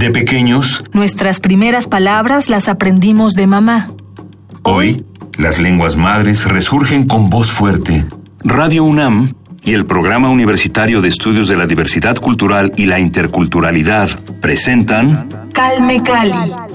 De 0.00 0.10
pequeños, 0.10 0.82
Nuestras 0.94 1.40
primeras 1.40 1.86
palabras 1.86 2.48
las 2.48 2.68
aprendimos 2.68 3.34
de 3.34 3.46
mamá. 3.46 3.88
hoy, 4.62 5.04
las 5.38 5.58
lenguas 5.58 5.96
madres 5.96 6.46
resurgen 6.46 7.06
con 7.06 7.28
voz 7.28 7.52
fuerte. 7.52 8.06
Radio 8.42 8.84
UNAM 8.84 9.34
y 9.62 9.74
el 9.74 9.84
Programa 9.84 10.30
Universitario 10.30 11.02
de 11.02 11.08
Estudios 11.08 11.48
de 11.48 11.56
la 11.56 11.66
Diversidad 11.66 12.16
Cultural 12.16 12.72
y 12.76 12.86
la 12.86 12.98
Interculturalidad 12.98 14.08
presentan 14.40 15.28
Calme 15.52 16.02
Cali. 16.02 16.32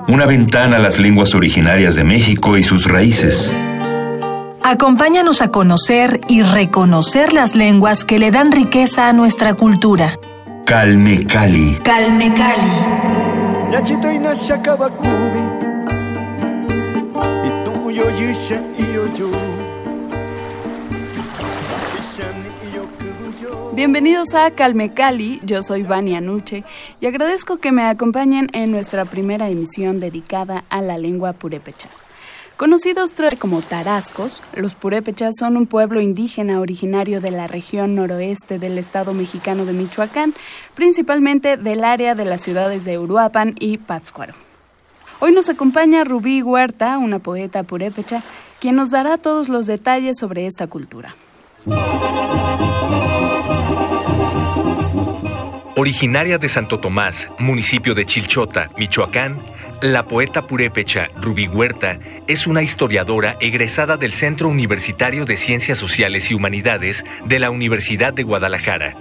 una 0.08 0.28
ventana 0.28 0.76
a 0.76 0.80
las 0.80 1.00
lenguas 1.00 1.34
originarias 1.34 1.96
de 1.96 2.04
México 2.04 2.58
y 2.60 2.64
sus 2.64 2.86
raíces. 2.88 3.52
Acompáñanos 4.62 5.42
a 5.42 5.50
conocer 5.50 6.22
y 6.30 6.44
reconocer 6.44 7.34
las 7.34 7.56
lenguas 7.56 8.06
que 8.06 8.20
le 8.20 8.30
dan 8.30 8.52
riqueza 8.52 9.10
a 9.10 9.14
nuestra 9.14 9.56
cultura. 9.56 10.14
Calme 10.66 11.24
Cali. 11.26 11.78
Calme 11.84 12.32
Cali. 12.34 13.05
Bienvenidos 23.74 24.34
a 24.34 24.52
Calme 24.52 24.90
Cali, 24.94 25.40
yo 25.44 25.62
soy 25.62 25.84
Vania 25.84 26.22
Nuche 26.22 26.64
y 27.02 27.08
agradezco 27.08 27.58
que 27.58 27.72
me 27.72 27.84
acompañen 27.84 28.50
en 28.54 28.72
nuestra 28.72 29.06
primera 29.06 29.50
emisión 29.50 30.00
dedicada 30.00 30.64
a 30.70 30.82
la 30.82 30.98
lengua 30.98 31.34
purépecha. 31.34 31.90
Conocidos 32.58 33.14
como 33.38 33.62
tarascos, 33.62 34.42
los 34.56 34.76
purépechas 34.76 35.36
son 35.38 35.58
un 35.58 35.68
pueblo 35.68 36.00
indígena 36.00 36.62
originario 36.62 37.20
de 37.20 37.32
la 37.32 37.48
región 37.48 37.96
noroeste 37.96 38.60
del 38.60 38.78
estado 38.78 39.14
mexicano 39.14 39.66
de 39.66 39.74
Michoacán, 39.74 40.34
principalmente 40.74 41.58
del 41.58 41.84
área 41.84 42.16
de 42.16 42.24
las 42.24 42.42
ciudades 42.42 42.86
de 42.86 42.98
Uruapan 42.98 43.56
y 43.60 43.78
Pátzcuaro. 43.78 44.36
Hoy 45.20 45.34
nos 45.34 45.50
acompaña 45.50 46.06
Rubí 46.06 46.42
Huerta, 46.42 46.98
una 46.98 47.20
poeta 47.20 47.64
purépecha, 47.64 48.24
quien 48.62 48.76
nos 48.76 48.90
dará 48.90 49.18
todos 49.18 49.50
los 49.50 49.66
detalles 49.66 50.18
sobre 50.18 50.46
esta 50.46 50.68
cultura. 50.68 51.14
Originaria 55.76 56.38
de 56.38 56.48
Santo 56.48 56.80
Tomás, 56.80 57.28
municipio 57.38 57.94
de 57.94 58.06
Chilchota, 58.06 58.70
Michoacán, 58.78 59.40
la 59.82 60.04
poeta 60.04 60.44
purépecha 60.44 61.10
Rubí 61.22 61.48
Huerta 61.48 62.00
es 62.28 62.48
una 62.48 62.62
historiadora 62.62 63.36
egresada 63.40 63.98
del 63.98 64.14
Centro 64.14 64.48
Universitario 64.48 65.26
de 65.26 65.38
Ciencias 65.38 65.78
Sociales 65.78 66.32
y 66.32 66.34
Humanidades 66.34 67.04
de 67.26 67.40
la 67.40 67.52
Universidad 67.52 68.14
de 68.14 68.24
Guadalajara. 68.24 68.96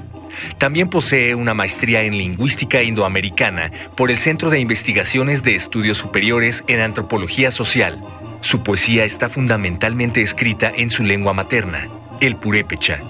También 0.58 0.90
posee 0.90 1.34
una 1.34 1.54
maestría 1.54 2.02
en 2.02 2.18
lingüística 2.18 2.82
indoamericana 2.82 3.70
por 3.96 4.10
el 4.10 4.18
Centro 4.18 4.50
de 4.50 4.58
Investigaciones 4.58 5.42
de 5.42 5.54
Estudios 5.54 5.98
Superiores 5.98 6.64
en 6.66 6.80
Antropología 6.80 7.50
Social. 7.50 8.00
Su 8.40 8.62
poesía 8.62 9.04
está 9.04 9.28
fundamentalmente 9.28 10.22
escrita 10.22 10.72
en 10.74 10.90
su 10.90 11.04
lengua 11.04 11.32
materna, 11.32 11.88
el 12.20 12.36
purépecha 12.36 13.00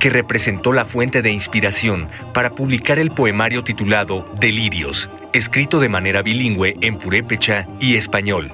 que 0.00 0.08
representó 0.08 0.72
la 0.72 0.86
fuente 0.86 1.20
de 1.20 1.30
inspiración 1.30 2.08
para 2.32 2.50
publicar 2.50 2.98
el 2.98 3.10
poemario 3.10 3.62
titulado 3.62 4.26
Delirios, 4.40 5.10
escrito 5.32 5.80
de 5.80 5.88
manera 5.88 6.22
bilingüe 6.22 6.76
en 6.80 6.96
purépecha 6.96 7.66
y 7.78 7.96
español. 7.96 8.52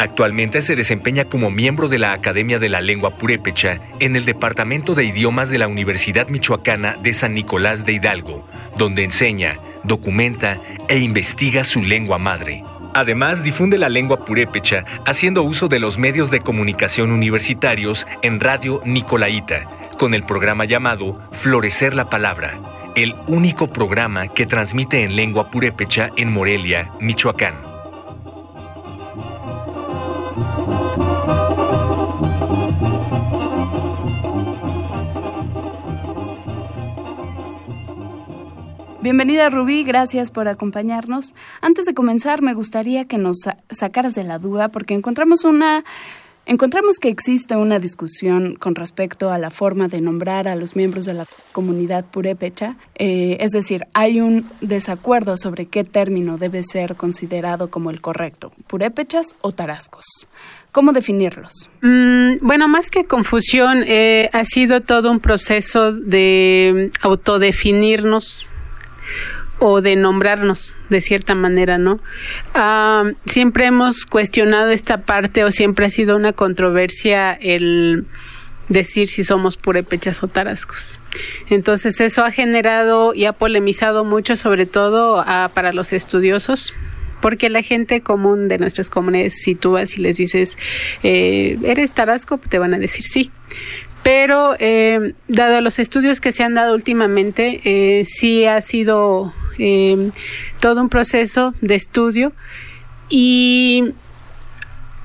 Actualmente 0.00 0.62
se 0.62 0.76
desempeña 0.76 1.26
como 1.26 1.50
miembro 1.50 1.88
de 1.88 1.98
la 1.98 2.12
Academia 2.12 2.58
de 2.58 2.70
la 2.70 2.80
Lengua 2.80 3.10
Purépecha 3.10 3.80
en 3.98 4.16
el 4.16 4.24
Departamento 4.24 4.94
de 4.94 5.04
Idiomas 5.04 5.50
de 5.50 5.58
la 5.58 5.68
Universidad 5.68 6.28
Michoacana 6.28 6.96
de 7.02 7.12
San 7.12 7.34
Nicolás 7.34 7.84
de 7.84 7.92
Hidalgo, 7.92 8.48
donde 8.78 9.04
enseña, 9.04 9.58
documenta 9.84 10.58
e 10.88 10.98
investiga 10.98 11.64
su 11.64 11.82
lengua 11.82 12.18
madre. 12.18 12.64
Además, 12.94 13.44
difunde 13.44 13.76
la 13.76 13.90
lengua 13.90 14.24
purépecha 14.24 14.86
haciendo 15.04 15.42
uso 15.42 15.68
de 15.68 15.78
los 15.78 15.98
medios 15.98 16.30
de 16.30 16.40
comunicación 16.40 17.12
universitarios 17.12 18.06
en 18.22 18.40
Radio 18.40 18.80
Nicolaita, 18.86 19.64
con 19.98 20.14
el 20.14 20.22
programa 20.22 20.64
llamado 20.64 21.20
Florecer 21.32 21.94
la 21.94 22.08
Palabra, 22.08 22.58
el 22.94 23.14
único 23.26 23.66
programa 23.68 24.28
que 24.28 24.46
transmite 24.46 25.04
en 25.04 25.16
lengua 25.16 25.50
purépecha 25.50 26.10
en 26.16 26.32
Morelia, 26.32 26.90
Michoacán. 27.00 27.54
Bienvenida 39.02 39.48
Rubí, 39.48 39.82
gracias 39.82 40.30
por 40.30 40.46
acompañarnos. 40.46 41.34
Antes 41.62 41.86
de 41.86 41.94
comenzar, 41.94 42.42
me 42.42 42.52
gustaría 42.52 43.06
que 43.06 43.16
nos 43.16 43.38
sa- 43.42 43.56
sacaras 43.70 44.14
de 44.14 44.24
la 44.24 44.38
duda 44.38 44.68
porque 44.68 44.94
encontramos 44.94 45.44
una 45.44 45.84
encontramos 46.46 46.96
que 47.00 47.08
existe 47.08 47.56
una 47.56 47.78
discusión 47.78 48.56
con 48.56 48.74
respecto 48.74 49.30
a 49.30 49.38
la 49.38 49.50
forma 49.50 49.88
de 49.88 50.00
nombrar 50.00 50.48
a 50.48 50.56
los 50.56 50.76
miembros 50.76 51.04
de 51.04 51.14
la 51.14 51.26
comunidad 51.52 52.04
purépecha, 52.04 52.76
Eh, 53.02 53.38
es 53.40 53.52
decir, 53.52 53.86
hay 53.94 54.20
un 54.20 54.50
desacuerdo 54.60 55.36
sobre 55.36 55.66
qué 55.66 55.84
término 55.84 56.36
debe 56.36 56.62
ser 56.62 56.96
considerado 56.96 57.70
como 57.70 57.90
el 57.90 58.00
correcto, 58.00 58.52
purépechas 58.66 59.34
o 59.40 59.52
tarascos. 59.52 60.04
¿Cómo 60.72 60.92
definirlos? 60.92 61.70
Mm, 61.80 62.46
bueno, 62.46 62.68
más 62.68 62.90
que 62.90 63.04
confusión, 63.04 63.82
eh, 63.86 64.28
ha 64.32 64.44
sido 64.44 64.82
todo 64.82 65.10
un 65.10 65.20
proceso 65.20 65.92
de 65.92 66.90
autodefinirnos 67.00 68.46
o 69.60 69.82
de 69.82 69.94
nombrarnos 69.94 70.74
de 70.88 71.00
cierta 71.00 71.34
manera, 71.34 71.78
¿no? 71.78 72.00
Ah, 72.54 73.04
siempre 73.26 73.66
hemos 73.66 74.06
cuestionado 74.06 74.70
esta 74.70 75.02
parte 75.02 75.44
o 75.44 75.52
siempre 75.52 75.86
ha 75.86 75.90
sido 75.90 76.16
una 76.16 76.32
controversia 76.32 77.32
el 77.32 78.06
decir 78.70 79.08
si 79.08 79.22
somos 79.22 79.56
purépechas 79.56 80.22
o 80.22 80.28
tarascos. 80.28 80.98
Entonces 81.50 82.00
eso 82.00 82.24
ha 82.24 82.30
generado 82.30 83.14
y 83.14 83.26
ha 83.26 83.32
polemizado 83.34 84.04
mucho, 84.04 84.36
sobre 84.36 84.64
todo 84.64 85.22
para 85.52 85.72
los 85.72 85.92
estudiosos, 85.92 86.72
porque 87.20 87.50
la 87.50 87.62
gente 87.62 88.00
común 88.00 88.48
de 88.48 88.58
nuestras 88.58 88.88
comunidades, 88.88 89.42
si 89.42 89.54
tú 89.54 89.72
vas 89.72 89.98
y 89.98 90.00
les 90.00 90.16
dices, 90.16 90.56
eh, 91.02 91.58
¿eres 91.64 91.92
tarasco? 91.92 92.38
Te 92.38 92.58
van 92.58 92.72
a 92.72 92.78
decir 92.78 93.04
sí. 93.04 93.30
Pero, 94.02 94.56
eh, 94.58 95.14
dado 95.28 95.60
los 95.60 95.78
estudios 95.78 96.20
que 96.22 96.32
se 96.32 96.42
han 96.42 96.54
dado 96.54 96.74
últimamente, 96.74 97.60
eh, 97.64 98.04
sí 98.06 98.46
ha 98.46 98.62
sido 98.62 99.34
eh, 99.60 100.10
todo 100.58 100.80
un 100.80 100.88
proceso 100.88 101.54
de 101.60 101.74
estudio 101.74 102.32
y 103.08 103.92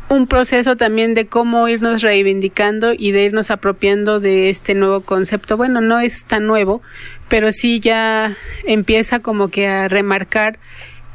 un 0.09 0.27
proceso 0.27 0.75
también 0.77 1.13
de 1.13 1.27
cómo 1.27 1.67
irnos 1.67 2.01
reivindicando 2.01 2.93
y 2.93 3.11
de 3.11 3.25
irnos 3.25 3.51
apropiando 3.51 4.19
de 4.19 4.49
este 4.49 4.75
nuevo 4.75 5.01
concepto. 5.01 5.57
Bueno, 5.57 5.81
no 5.81 5.99
es 5.99 6.25
tan 6.25 6.47
nuevo, 6.47 6.81
pero 7.27 7.51
sí 7.51 7.79
ya 7.79 8.35
empieza 8.65 9.19
como 9.19 9.49
que 9.49 9.67
a 9.67 9.87
remarcar 9.87 10.59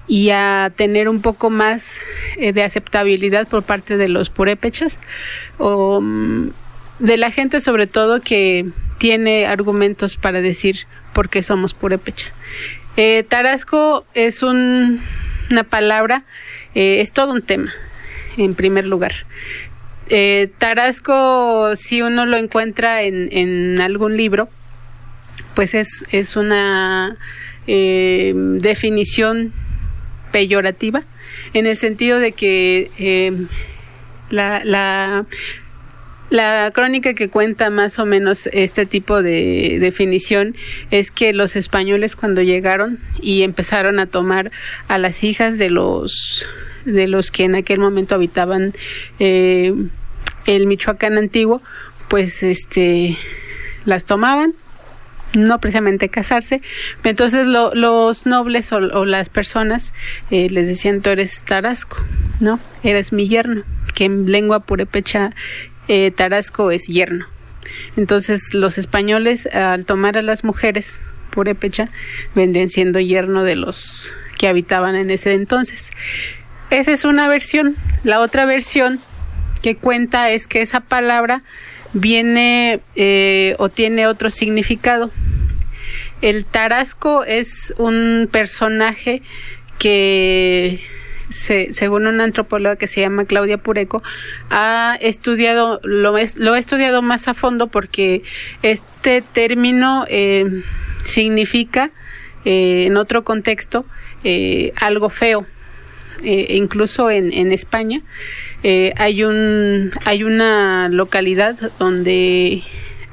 y 0.06 0.30
a 0.30 0.72
tener 0.74 1.08
un 1.08 1.22
poco 1.22 1.50
más 1.50 2.00
eh, 2.36 2.52
de 2.52 2.64
aceptabilidad 2.64 3.46
por 3.46 3.62
parte 3.62 3.96
de 3.96 4.08
los 4.08 4.28
purépechas 4.28 4.98
o 5.58 6.00
mm, 6.00 6.50
de 6.98 7.16
la 7.16 7.30
gente 7.30 7.60
sobre 7.60 7.86
todo 7.86 8.20
que 8.20 8.66
tiene 8.98 9.46
argumentos 9.46 10.16
para 10.16 10.40
decir 10.42 10.86
por 11.14 11.28
qué 11.28 11.42
somos 11.42 11.74
purépecha. 11.74 12.32
Eh, 12.96 13.24
tarasco 13.28 14.04
es 14.14 14.42
un- 14.42 15.00
una 15.50 15.64
palabra, 15.64 16.24
eh, 16.74 17.00
es 17.00 17.12
todo 17.12 17.32
un 17.32 17.42
tema, 17.42 17.72
en 18.36 18.54
primer 18.54 18.84
lugar. 18.86 19.12
Eh, 20.08 20.50
tarasco, 20.58 21.76
si 21.76 22.02
uno 22.02 22.26
lo 22.26 22.36
encuentra 22.36 23.02
en, 23.02 23.80
algún 23.80 24.16
libro, 24.16 24.48
pues 25.54 25.74
es, 25.74 26.04
es 26.10 26.36
una 26.36 27.16
definición 27.66 29.52
peyorativa, 30.32 31.04
en 31.54 31.66
el 31.66 31.76
sentido 31.76 32.18
de 32.18 32.32
que 32.32 32.90
la, 34.30 34.64
la, 34.64 35.26
la 36.30 36.70
crónica 36.72 37.14
que 37.14 37.28
cuenta 37.28 37.70
más 37.70 37.98
o 37.98 38.06
menos 38.06 38.48
este 38.52 38.86
tipo 38.86 39.22
de 39.22 39.78
definición 39.80 40.56
es 40.90 41.10
que 41.10 41.32
los 41.32 41.56
españoles 41.56 42.16
cuando 42.16 42.40
llegaron 42.42 43.00
y 43.20 43.42
empezaron 43.42 43.98
a 43.98 44.06
tomar 44.06 44.50
a 44.88 44.98
las 44.98 45.22
hijas 45.24 45.58
de 45.58 45.70
los 45.70 46.46
de 46.84 47.08
los 47.08 47.30
que 47.30 47.44
en 47.44 47.54
aquel 47.56 47.78
momento 47.80 48.14
habitaban 48.14 48.72
eh, 49.18 49.74
el 50.46 50.66
Michoacán 50.66 51.18
antiguo, 51.18 51.60
pues 52.08 52.42
este 52.42 53.18
las 53.84 54.04
tomaban 54.04 54.54
no 55.34 55.60
precisamente 55.60 56.08
casarse. 56.08 56.60
Entonces 57.04 57.46
lo- 57.46 57.72
los 57.74 58.26
nobles 58.26 58.72
o, 58.72 58.80
las 59.04 59.28
personas 59.28 59.92
eh, 60.30 60.48
les 60.50 60.66
decían, 60.66 61.02
tú 61.02 61.10
eres 61.10 61.42
Tarasco, 61.44 61.96
¿no? 62.40 62.58
Eres 62.82 63.12
mi 63.12 63.28
yerno, 63.28 63.62
que 63.94 64.06
en 64.06 64.30
lengua 64.32 64.60
purépecha 64.60 65.30
eh, 65.90 66.10
Tarasco 66.10 66.70
es 66.70 66.86
yerno. 66.86 67.26
Entonces 67.96 68.54
los 68.54 68.78
españoles 68.78 69.46
al 69.46 69.84
tomar 69.84 70.16
a 70.16 70.22
las 70.22 70.44
mujeres 70.44 71.00
purépecha, 71.30 71.88
vendrían 72.34 72.70
siendo 72.70 73.00
yerno 73.00 73.42
de 73.44 73.56
los 73.56 74.12
que 74.38 74.48
habitaban 74.48 74.96
en 74.96 75.10
ese 75.10 75.32
entonces. 75.32 75.90
Esa 76.70 76.92
es 76.92 77.04
una 77.04 77.28
versión. 77.28 77.76
La 78.04 78.20
otra 78.20 78.44
versión 78.44 79.00
que 79.62 79.76
cuenta 79.76 80.30
es 80.30 80.46
que 80.46 80.62
esa 80.62 80.80
palabra 80.80 81.42
viene 81.92 82.80
eh, 82.94 83.56
o 83.58 83.68
tiene 83.68 84.06
otro 84.06 84.30
significado. 84.30 85.10
El 86.20 86.44
tarasco 86.44 87.24
es 87.24 87.74
un 87.78 88.28
personaje 88.30 89.22
que 89.78 90.80
según 91.30 92.06
una 92.06 92.24
antropóloga 92.24 92.76
que 92.76 92.88
se 92.88 93.00
llama 93.00 93.24
Claudia 93.24 93.58
Pureco, 93.58 94.02
ha 94.50 94.98
estudiado, 95.00 95.80
lo, 95.84 96.16
ha 96.16 96.58
estudiado 96.58 97.02
más 97.02 97.28
a 97.28 97.34
fondo 97.34 97.68
porque 97.68 98.22
este 98.62 99.22
término 99.22 100.04
eh, 100.08 100.62
significa, 101.04 101.90
eh, 102.44 102.84
en 102.86 102.96
otro 102.96 103.24
contexto, 103.24 103.84
eh, 104.24 104.72
algo 104.80 105.08
feo. 105.08 105.46
incluso 106.22 107.08
en, 107.10 107.32
en 107.32 107.50
España 107.50 108.02
hay 108.96 109.24
un 109.24 109.90
hay 110.04 110.22
una 110.22 110.90
localidad 110.90 111.56
donde 111.78 112.62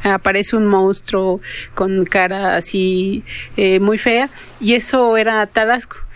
aparece 0.04 0.58
un 0.58 0.66
monstruo 0.66 1.40
con 1.74 2.04
cara 2.04 2.58
así 2.58 3.24
muy 3.80 3.98
fea 3.98 4.30
y 4.60 4.74
eso 4.74 5.16
era 5.16 5.48
Tarasco 5.48 6.07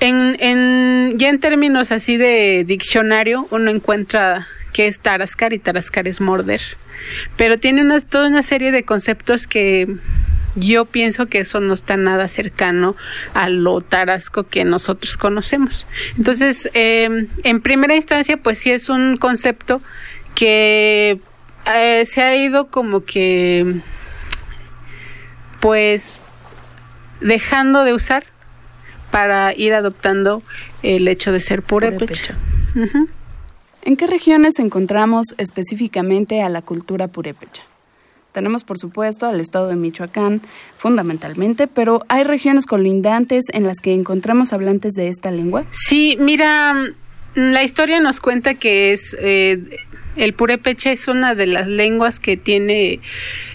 en, 0.00 1.18
ya 1.18 1.28
en 1.28 1.40
términos 1.40 1.90
así 1.92 2.16
de 2.16 2.64
diccionario, 2.66 3.46
uno 3.50 3.70
encuentra 3.70 4.46
que 4.72 4.86
es 4.88 5.00
tarascar 5.00 5.52
y 5.52 5.58
tarascar 5.58 6.06
es 6.06 6.20
morder. 6.20 6.60
Pero 7.36 7.58
tiene 7.58 8.00
toda 8.02 8.28
una 8.28 8.42
serie 8.42 8.72
de 8.72 8.84
conceptos 8.84 9.46
que 9.46 9.96
yo 10.56 10.86
pienso 10.86 11.26
que 11.26 11.40
eso 11.40 11.60
no 11.60 11.74
está 11.74 11.96
nada 11.96 12.28
cercano 12.28 12.96
a 13.34 13.48
lo 13.48 13.80
tarasco 13.82 14.44
que 14.44 14.64
nosotros 14.64 15.16
conocemos. 15.16 15.86
Entonces, 16.16 16.68
em, 16.74 17.28
en 17.44 17.60
primera 17.60 17.94
instancia, 17.94 18.38
pues 18.38 18.58
sí 18.58 18.70
es 18.70 18.88
un 18.88 19.16
concepto 19.18 19.82
que 20.34 21.20
eh, 21.74 22.04
se 22.04 22.22
ha 22.22 22.36
ido 22.36 22.68
como 22.68 23.04
que, 23.04 23.80
pues, 25.60 26.20
dejando 27.20 27.84
de 27.84 27.92
usar 27.92 28.24
para 29.16 29.54
ir 29.56 29.72
adoptando 29.72 30.42
el 30.82 31.08
hecho 31.08 31.32
de 31.32 31.40
ser 31.40 31.62
purépecha. 31.62 32.36
¿En 33.82 33.96
qué 33.96 34.06
regiones 34.06 34.58
encontramos 34.58 35.28
específicamente 35.38 36.42
a 36.42 36.50
la 36.50 36.60
cultura 36.60 37.08
purépecha? 37.08 37.62
Tenemos, 38.32 38.62
por 38.62 38.76
supuesto, 38.76 39.24
al 39.24 39.40
estado 39.40 39.68
de 39.68 39.76
Michoacán, 39.76 40.42
fundamentalmente, 40.76 41.66
pero 41.66 42.02
¿hay 42.08 42.24
regiones 42.24 42.66
colindantes 42.66 43.44
en 43.54 43.64
las 43.64 43.80
que 43.80 43.94
encontramos 43.94 44.52
hablantes 44.52 44.92
de 44.92 45.08
esta 45.08 45.30
lengua? 45.30 45.64
Sí, 45.70 46.18
mira, 46.20 46.74
la 47.34 47.62
historia 47.62 48.00
nos 48.00 48.20
cuenta 48.20 48.52
que 48.52 48.92
es 48.92 49.16
eh, 49.18 49.78
el 50.16 50.34
purépecha 50.34 50.92
es 50.92 51.08
una 51.08 51.34
de 51.34 51.46
las 51.46 51.68
lenguas 51.68 52.20
que 52.20 52.36
tiene 52.36 53.00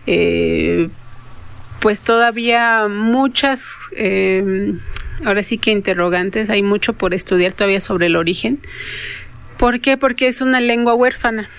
eh, 0.07 0.89
pues 1.81 1.99
todavía 1.99 2.87
muchas 2.87 3.67
eh, 3.95 4.73
ahora 5.25 5.43
sí 5.43 5.57
que 5.57 5.71
interrogantes, 5.71 6.49
hay 6.49 6.63
mucho 6.63 6.93
por 6.93 7.13
estudiar 7.13 7.53
todavía 7.53 7.81
sobre 7.81 8.07
el 8.07 8.15
origen. 8.15 8.59
¿Por 9.57 9.79
qué? 9.79 9.97
Porque 9.97 10.27
es 10.27 10.41
una 10.41 10.59
lengua 10.59 10.95
huérfana. 10.95 11.49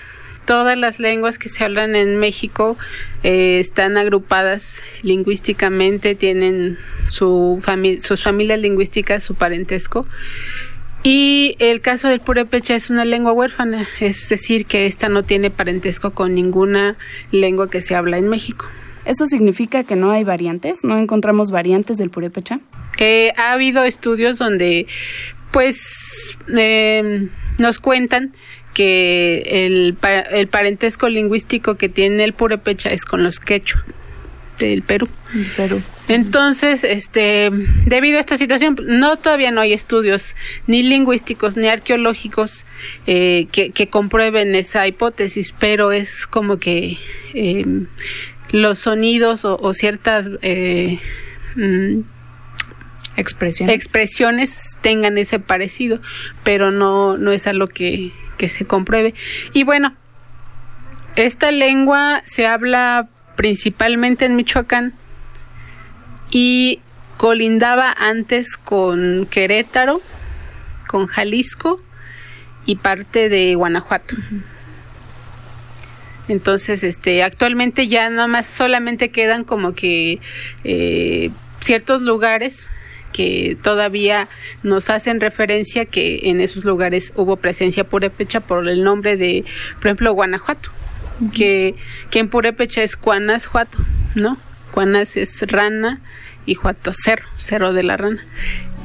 Todas 0.45 0.77
las 0.77 0.99
lenguas 0.99 1.37
que 1.37 1.47
se 1.47 1.63
hablan 1.63 1.95
en 1.95 2.17
México 2.17 2.77
eh, 3.23 3.59
están 3.59 3.97
agrupadas 3.97 4.81
lingüísticamente, 5.01 6.15
tienen 6.15 6.77
su 7.09 7.61
sus 7.99 8.21
familias 8.21 8.59
lingüísticas, 8.59 9.23
su 9.23 9.35
parentesco. 9.35 10.05
Y 11.03 11.55
el 11.59 11.81
caso 11.81 12.07
del 12.07 12.21
purépecha 12.21 12.75
es 12.75 12.89
una 12.89 13.03
lengua 13.03 13.33
huérfana, 13.33 13.87
es 13.99 14.29
decir, 14.29 14.65
que 14.65 14.85
esta 14.85 15.09
no 15.09 15.23
tiene 15.23 15.49
parentesco 15.49 16.11
con 16.11 16.33
ninguna 16.33 16.95
lengua 17.31 17.69
que 17.69 17.81
se 17.81 17.95
habla 17.95 18.17
en 18.17 18.29
México. 18.29 18.65
¿Eso 19.05 19.25
significa 19.25 19.83
que 19.83 19.97
no 19.97 20.11
hay 20.11 20.23
variantes? 20.23 20.79
¿No 20.83 20.97
encontramos 20.97 21.51
variantes 21.51 21.97
del 21.97 22.09
purépecha? 22.09 22.61
Eh, 22.97 23.31
ha 23.37 23.53
habido 23.53 23.83
estudios 23.83 24.37
donde, 24.37 24.87
pues, 25.51 26.37
em, 26.55 27.29
nos 27.59 27.79
cuentan 27.79 28.33
que 28.73 29.43
el, 29.65 29.97
el, 30.31 30.47
parentesco 30.47 31.07
lingüístico 31.07 31.75
que 31.75 31.89
tiene 31.89 32.23
el 32.23 32.33
purépecha 32.33 32.89
es 32.89 33.05
con 33.05 33.23
los 33.23 33.39
quechua 33.39 33.83
del 34.59 34.81
Perú. 34.81 35.07
Perú. 35.57 35.81
Entonces, 36.07 36.83
este, 36.83 37.49
debido 37.85 38.17
a 38.17 38.19
esta 38.19 38.37
situación, 38.37 38.77
no 38.83 39.17
todavía 39.17 39.51
no 39.51 39.61
hay 39.61 39.73
estudios 39.73 40.35
ni 40.67 40.83
lingüísticos 40.83 41.57
ni 41.57 41.67
arqueológicos 41.67 42.65
eh, 43.07 43.47
que, 43.51 43.71
que, 43.71 43.87
comprueben 43.87 44.53
esa 44.55 44.87
hipótesis, 44.87 45.53
pero 45.57 45.91
es 45.91 46.27
como 46.27 46.57
que 46.57 46.97
eh, 47.33 47.65
los 48.51 48.79
sonidos 48.79 49.45
o, 49.45 49.73
ciertas 49.73 50.29
eh, 50.41 50.99
mm, 51.55 52.01
expresiones. 53.17 53.75
expresiones 53.75 54.77
tengan 54.81 55.17
ese 55.17 55.39
parecido, 55.39 55.99
pero 56.43 56.71
no, 56.71 57.17
no 57.17 57.31
es 57.31 57.47
algo 57.47 57.67
que, 57.67 58.11
que 58.37 58.49
se 58.49 58.65
compruebe. 58.65 59.13
Y 59.53 59.63
bueno, 59.63 59.95
esta 61.15 61.51
lengua 61.51 62.23
se 62.25 62.47
habla 62.47 63.07
principalmente 63.35 64.25
en 64.25 64.35
Michoacán 64.35 64.93
y 66.31 66.79
colindaba 67.17 67.91
antes 67.91 68.57
con 68.57 69.27
Querétaro, 69.27 70.01
con 70.87 71.07
Jalisco 71.07 71.81
y 72.65 72.77
parte 72.77 73.29
de 73.29 73.55
Guanajuato. 73.55 74.15
Entonces, 76.27 76.83
este, 76.83 77.21
actualmente 77.21 77.87
ya 77.87 78.09
nada 78.09 78.27
más 78.27 78.47
solamente 78.47 79.09
quedan 79.09 79.43
como 79.43 79.73
que 79.73 80.19
eh, 80.63 81.31
ciertos 81.59 82.01
lugares 82.01 82.67
que 83.13 83.57
todavía 83.61 84.27
nos 84.63 84.89
hacen 84.89 85.21
referencia 85.21 85.85
que 85.85 86.29
en 86.29 86.41
esos 86.41 86.65
lugares 86.65 87.13
hubo 87.15 87.37
presencia 87.37 87.85
purépecha 87.85 88.41
por 88.41 88.67
el 88.67 88.83
nombre 88.83 89.15
de, 89.15 89.45
por 89.75 89.87
ejemplo, 89.87 90.13
Guanajuato, 90.13 90.69
que, 91.33 91.75
que 92.09 92.19
en 92.19 92.29
purépecha 92.29 92.83
es 92.83 92.95
Juato, 92.95 93.77
¿no? 94.15 94.37
Cuanas 94.71 95.15
es 95.15 95.41
rana 95.43 96.01
y 96.45 96.55
Juato 96.55 96.91
cerro, 96.93 97.27
cerro 97.37 97.71
de 97.71 97.83
la 97.83 97.95
rana. 97.95 98.25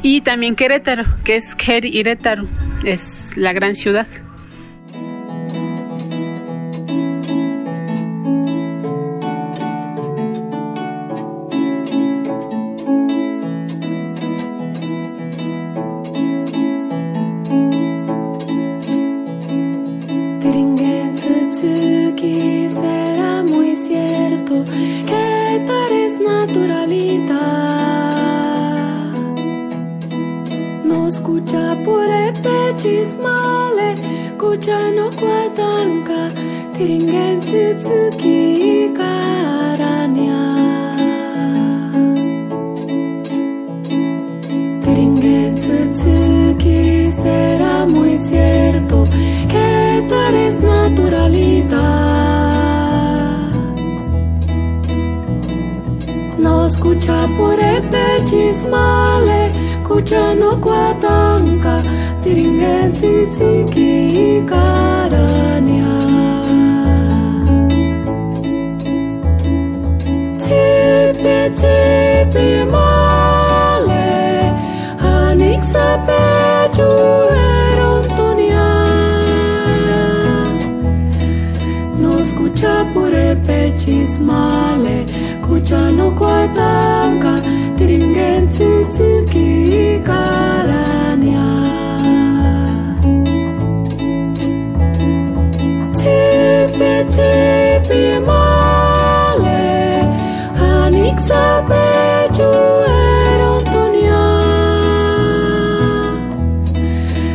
Y 0.03 0.21
también 0.21 0.55
Querétaro, 0.55 1.05
que 1.25 1.37
es 1.37 1.55
Querétaro, 1.57 2.47
es 2.85 3.37
la 3.37 3.53
gran 3.53 3.75
ciudad. 3.75 4.07
Chapure 57.09 57.77
este 57.77 57.89
pechismale, 57.89 59.51
cuchano 59.83 60.61
cuatanca, 60.61 61.83
tiringen 62.23 62.93
tzitziki 62.93 64.43
karania. 64.47 65.95
Tipi 70.45 71.39
tipi 71.61 72.49
male, 72.73 74.53
hanik 75.03 75.63
sapechu 75.73 76.91
erontonia. 77.73 78.69
No 82.03 82.19
escucha 82.19 82.75
por 82.93 83.15
este 83.15 83.37
pechismale, 83.47 85.07
kucha 85.69 85.91
no 85.93 86.11
kwatanga 86.19 87.33
tiringen 87.77 88.49
tsutsuki 88.49 90.01
karanya 90.09 91.49
tipi 96.01 96.93
tipi 97.15 98.03
male 98.29 99.61
hanik 100.61 101.19
sabe 101.29 101.85
juerontonia 102.37 104.25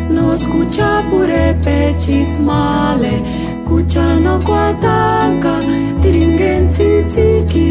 no 0.09 0.33
escucha 0.33 0.91
pure 1.09 1.45
pechis 1.63 2.39
male 2.39 3.13
kucha 3.67 4.19
no 4.25 4.39
kwatanga 4.39 5.55
tiringen 6.13 6.70
tsutsuki 6.70 7.70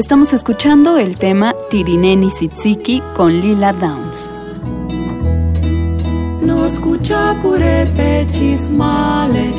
Estamos 0.00 0.32
escuchando 0.32 0.96
el 0.96 1.18
tema 1.18 1.54
Tirineni 1.70 2.30
Sitsiki 2.30 3.02
con 3.14 3.38
Lila 3.40 3.72
Downs. 3.72 4.30
No 6.40 6.64
escucha 6.66 7.36
pure 7.42 7.86
pechis 7.96 8.70
male 8.70 9.52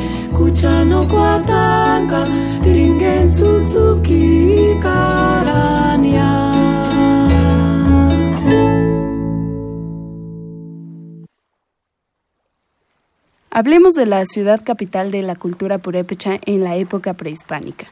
Hablemos 13.54 13.92
de 13.94 14.06
la 14.06 14.24
ciudad 14.24 14.64
capital 14.64 15.10
de 15.10 15.22
la 15.22 15.36
cultura 15.36 15.76
purépecha 15.78 16.40
en 16.46 16.64
la 16.64 16.76
época 16.76 17.14
prehispánica, 17.14 17.86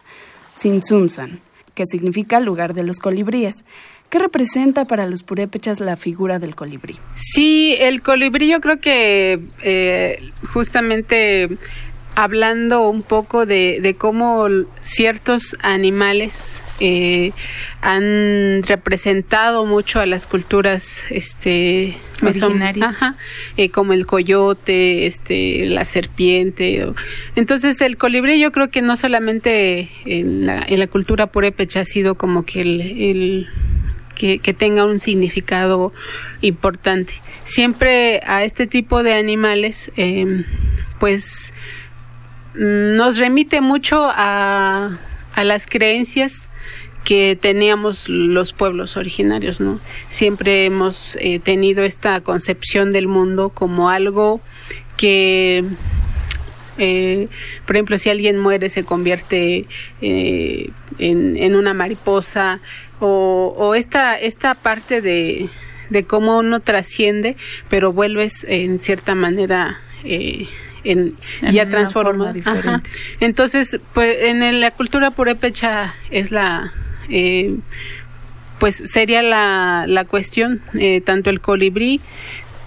Tzintzuntzan, 0.57 1.41
que 1.75 1.85
significa 1.85 2.41
lugar 2.41 2.73
de 2.73 2.83
los 2.83 2.99
colibríes. 2.99 3.65
¿Qué 4.09 4.19
representa 4.19 4.87
para 4.87 5.07
los 5.07 5.23
purépechas 5.23 5.79
la 5.79 5.97
figura 5.97 6.39
del 6.39 6.57
colibrí? 6.57 6.99
Sí, 7.15 7.77
el 7.79 8.03
colibrí 8.03 8.51
yo 8.51 8.61
creo 8.61 8.81
que 8.81 9.39
eh, 9.63 10.31
justamente 10.53 11.59
hablando 12.23 12.89
un 12.89 13.03
poco 13.03 13.47
de, 13.47 13.81
de 13.81 13.95
cómo 13.95 14.47
ciertos 14.81 15.57
animales 15.63 16.61
eh, 16.81 17.33
han 17.83 18.63
representado 18.63 19.67
mucho 19.67 20.01
a 20.01 20.07
las 20.07 20.27
culturas 20.27 20.99
este 21.11 21.99
ajá, 22.83 23.17
eh, 23.57 23.71
como 23.71 23.93
el 23.93 24.07
coyote 24.07 25.07
este 25.07 25.67
la 25.67 25.85
serpiente 25.85 26.87
entonces 27.37 27.81
el 27.83 27.97
colibrí 27.99 28.41
yo 28.41 28.51
creo 28.51 28.71
que 28.71 28.81
no 28.81 28.97
solamente 28.97 29.91
en 30.05 30.47
la, 30.47 30.63
en 30.67 30.79
la 30.79 30.87
cultura 30.87 31.27
purépecha 31.27 31.81
ha 31.81 31.85
sido 31.85 32.15
como 32.15 32.45
que 32.45 32.61
el, 32.63 32.81
el 32.81 33.49
que, 34.21 34.39
que 34.39 34.53
tenga 34.53 34.85
un 34.85 35.01
significado 35.01 35.95
importante. 36.43 37.15
Siempre 37.45 38.21
a 38.27 38.45
este 38.45 38.67
tipo 38.67 39.03
de 39.03 39.15
animales, 39.15 39.91
eh, 39.97 40.45
pues 40.99 41.55
nos 42.55 43.17
remite 43.19 43.61
mucho 43.61 44.09
a, 44.11 44.99
a 45.35 45.45
las 45.45 45.67
creencias 45.67 46.49
que 47.05 47.39
teníamos 47.41 48.09
los 48.09 48.53
pueblos 48.53 48.97
originarios, 48.97 49.61
¿no? 49.61 49.81
Siempre 50.11 50.67
hemos 50.67 51.17
eh, 51.21 51.39
tenido 51.39 51.83
esta 51.83 52.21
concepción 52.21 52.93
del 52.93 53.09
mundo 53.09 53.51
como 53.51 53.89
algo 53.89 54.41
que 54.97 55.65
eh, 56.79 57.29
por 57.67 57.77
ejemplo, 57.77 57.99
si 57.99 58.09
alguien 58.09 58.39
muere 58.39 58.71
se 58.71 58.85
convierte 58.85 59.67
eh, 60.01 60.71
en, 60.99 61.37
en 61.37 61.55
una 61.55 61.75
mariposa 61.75 62.61
o, 63.01 63.55
o 63.57 63.75
esta, 63.75 64.19
esta 64.19 64.55
parte 64.55 65.03
de, 65.03 65.51
de 65.91 66.05
cómo 66.05 66.39
uno 66.39 66.61
trasciende, 66.61 67.37
pero 67.69 67.93
vuelves 67.93 68.45
en 68.49 68.79
cierta 68.79 69.15
manera 69.15 69.81
eh, 70.05 70.49
en, 70.85 71.15
En 71.43 71.53
ya 71.53 71.63
una 71.63 71.71
transforma. 71.71 72.11
forma 72.27 72.33
diferente. 72.33 72.69
Ajá. 72.91 73.17
Entonces, 73.21 73.79
pues 73.95 74.17
en 74.25 74.43
el- 74.43 74.61
la 74.61 74.71
cultura 74.73 75.11
purépecha 75.11 75.95
es 76.11 76.31
la... 76.31 76.73
eh, 77.09 77.57
pues 78.59 78.83
sería 78.85 79.23
la, 79.23 79.87
la 79.89 80.05
cuestión, 80.05 80.61
eh, 80.75 81.01
tanto 81.01 81.31
el 81.31 81.41
colibrí 81.41 82.01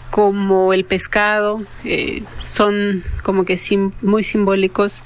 como 0.09 0.73
el 0.73 0.85
pescado 0.85 1.61
eh, 1.85 2.23
son 2.43 3.03
como 3.21 3.45
que 3.45 3.57
sim- 3.59 3.91
muy 4.01 4.23
simbólicos 4.23 5.03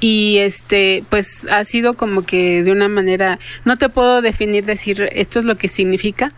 y 0.00 0.36
este 0.38 1.02
pues 1.10 1.46
ha 1.50 1.64
sido 1.64 1.94
como 1.94 2.24
que 2.24 2.62
de 2.62 2.72
una 2.72 2.88
manera 2.88 3.38
no 3.64 3.76
te 3.78 3.88
puedo 3.88 4.22
definir 4.22 4.64
decir 4.64 5.08
esto 5.12 5.38
es 5.38 5.44
lo 5.44 5.56
que 5.58 5.68
significa 5.68 6.32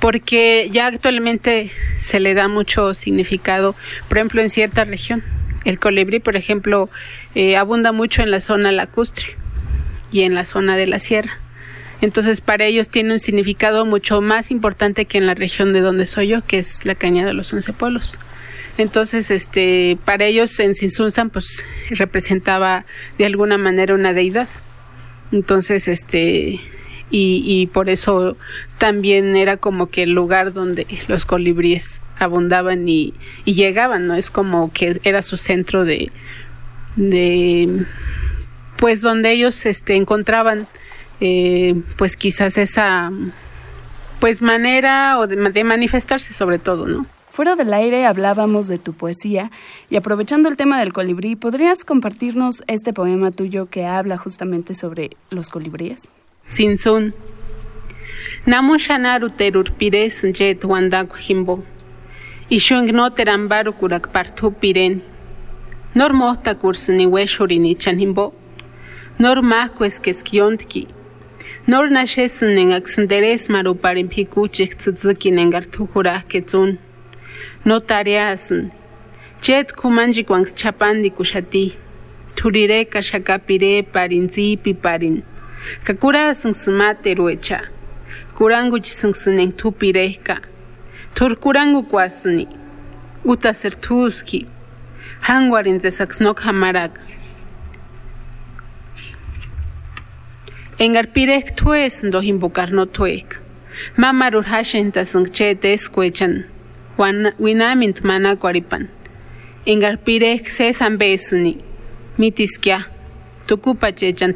porque 0.00 0.68
ya 0.70 0.86
actualmente 0.86 1.70
se 1.98 2.20
le 2.20 2.34
da 2.34 2.46
mucho 2.48 2.94
significado 2.94 3.74
por 4.08 4.18
ejemplo 4.18 4.42
en 4.42 4.50
cierta 4.50 4.84
región 4.84 5.22
el 5.64 5.78
colibrí 5.78 6.20
por 6.20 6.36
ejemplo 6.36 6.88
eh, 7.34 7.56
abunda 7.56 7.92
mucho 7.92 8.22
en 8.22 8.30
la 8.30 8.40
zona 8.40 8.72
lacustre 8.72 9.36
y 10.12 10.22
en 10.22 10.34
la 10.34 10.44
zona 10.44 10.76
de 10.76 10.86
la 10.86 11.00
sierra 11.00 11.38
entonces, 12.00 12.40
para 12.40 12.64
ellos 12.64 12.88
tiene 12.88 13.12
un 13.12 13.18
significado 13.18 13.84
mucho 13.84 14.20
más 14.22 14.50
importante 14.50 15.04
que 15.04 15.18
en 15.18 15.26
la 15.26 15.34
región 15.34 15.72
de 15.72 15.80
donde 15.80 16.06
soy 16.06 16.28
yo, 16.28 16.44
que 16.44 16.58
es 16.58 16.86
la 16.86 16.94
Cañada 16.94 17.28
de 17.28 17.34
los 17.34 17.52
Once 17.52 17.72
Pueblos. 17.72 18.16
Entonces, 18.78 19.30
este, 19.30 19.98
para 20.06 20.24
ellos 20.24 20.58
en 20.60 20.74
Sinsunzan, 20.74 21.28
pues 21.28 21.62
representaba 21.90 22.86
de 23.18 23.26
alguna 23.26 23.58
manera 23.58 23.94
una 23.94 24.14
deidad. 24.14 24.48
Entonces, 25.30 25.88
este, 25.88 26.60
y, 27.10 27.42
y 27.44 27.66
por 27.66 27.90
eso 27.90 28.38
también 28.80 29.36
era 29.36 29.58
como 29.58 29.90
que 29.90 30.04
el 30.04 30.12
lugar 30.12 30.54
donde 30.54 30.86
los 31.06 31.26
colibríes 31.26 32.00
abundaban 32.18 32.88
y, 32.88 33.12
y 33.44 33.52
llegaban, 33.52 34.06
¿no? 34.06 34.14
Es 34.14 34.30
como 34.30 34.72
que 34.72 34.98
era 35.04 35.20
su 35.20 35.36
centro 35.36 35.84
de, 35.84 36.10
de 36.96 37.84
pues 38.78 39.02
donde 39.02 39.32
ellos 39.32 39.66
este 39.66 39.96
encontraban 39.96 40.66
eh, 41.20 41.74
pues 41.98 42.16
quizás 42.16 42.56
esa 42.56 43.12
pues 44.18 44.40
manera 44.40 45.18
o 45.18 45.26
de, 45.26 45.36
de 45.36 45.62
manifestarse 45.64 46.32
sobre 46.32 46.58
todo, 46.58 46.86
¿no? 46.86 47.04
Fuera 47.30 47.56
del 47.56 47.74
aire 47.74 48.06
hablábamos 48.06 48.66
de 48.66 48.78
tu 48.78 48.94
poesía 48.94 49.50
y 49.90 49.96
aprovechando 49.96 50.48
el 50.48 50.56
tema 50.56 50.80
del 50.80 50.94
colibrí, 50.94 51.36
¿podrías 51.36 51.84
compartirnos 51.84 52.62
este 52.66 52.94
poema 52.94 53.30
tuyo 53.30 53.66
que 53.66 53.84
habla 53.84 54.16
justamente 54.16 54.74
sobre 54.74 55.10
los 55.28 55.50
colibríes? 55.50 56.08
Sinsun. 56.48 57.14
Namu 58.46 58.78
shanaru 58.78 59.28
terur 59.28 59.68
pires 59.78 60.22
jet 60.32 60.60
wandak 60.62 61.12
himbo. 61.16 61.62
Ishung 62.50 62.90
no 62.92 63.10
terambaru 63.10 63.72
kurak 63.72 64.12
partu 64.12 64.50
piren. 64.50 65.02
Nor 65.94 66.10
mohta 66.10 66.54
kursni 66.54 67.06
weshurini 67.06 67.76
chanhimbo. 67.76 68.32
Nor 69.18 69.36
mahkues 69.42 70.00
keskiontki. 70.00 70.88
Nor 71.66 71.88
nashesun 71.90 72.56
en 72.58 72.70
axanderes 72.72 73.50
maru 73.50 73.74
parimpikuchik 73.74 74.78
tzutzukin 74.78 75.38
en 75.38 75.50
gartujura 75.50 76.22
ketsun. 76.28 76.78
No 77.66 77.80
tareasun. 77.80 78.70
Jet 79.42 79.72
kumanji 79.72 80.24
kwangs 80.24 80.54
chapandi 80.54 81.10
kushati. 81.10 81.76
turireka 82.36 83.02
shakapire 83.02 83.82
parin 83.82 84.28
zipi 84.30 84.72
parin. 84.74 85.22
Kakura 85.84 86.32
sungsmate 86.34 87.14
ruecha. 87.14 87.60
Kurangu 88.40 88.78
chisungsunen 88.78 89.52
tupireka. 89.52 90.40
Turkurangu 91.14 91.82
kwasni. 91.82 92.48
Uta 93.24 93.54
sertuski. 93.54 94.46
Hangwarin 95.20 95.78
zesaksnok 95.78 96.40
hamarak. 96.40 97.00
Engarpirek 100.78 101.56
tues 101.56 102.04
ndo 102.04 102.20
himbukarno 102.20 102.86
tuek. 102.86 103.36
Mamarur 103.96 104.44
hashenta 104.44 105.04
sungchete 105.04 105.72
escuechan. 105.72 106.44
Winamint 107.38 108.04
mana 108.04 108.36
kwaripan. 108.36 108.88
Engarpirek 109.66 110.50
sesan 110.50 110.96
besuni. 110.96 111.58
Mitiskia. 112.18 112.84
Tukupa 113.46 113.92
chechan. 113.92 114.32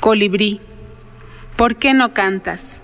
Colibrí, 0.00 0.60
¿por 1.56 1.76
qué 1.76 1.92
no 1.92 2.14
cantas? 2.14 2.80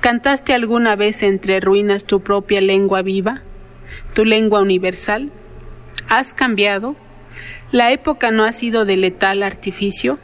¿Cantaste 0.00 0.54
alguna 0.54 0.94
vez 0.96 1.22
entre 1.22 1.60
ruinas 1.60 2.04
tu 2.04 2.20
propia 2.20 2.60
lengua 2.60 3.02
viva? 3.02 3.42
¿Tu 4.14 4.24
lengua 4.24 4.60
universal? 4.60 5.30
¿Has 6.08 6.34
cambiado? 6.34 6.96
¿La 7.72 7.92
época 7.92 8.30
no 8.30 8.44
ha 8.44 8.52
sido 8.52 8.84
de 8.84 8.96
letal 8.96 9.42
artificio? 9.42 10.18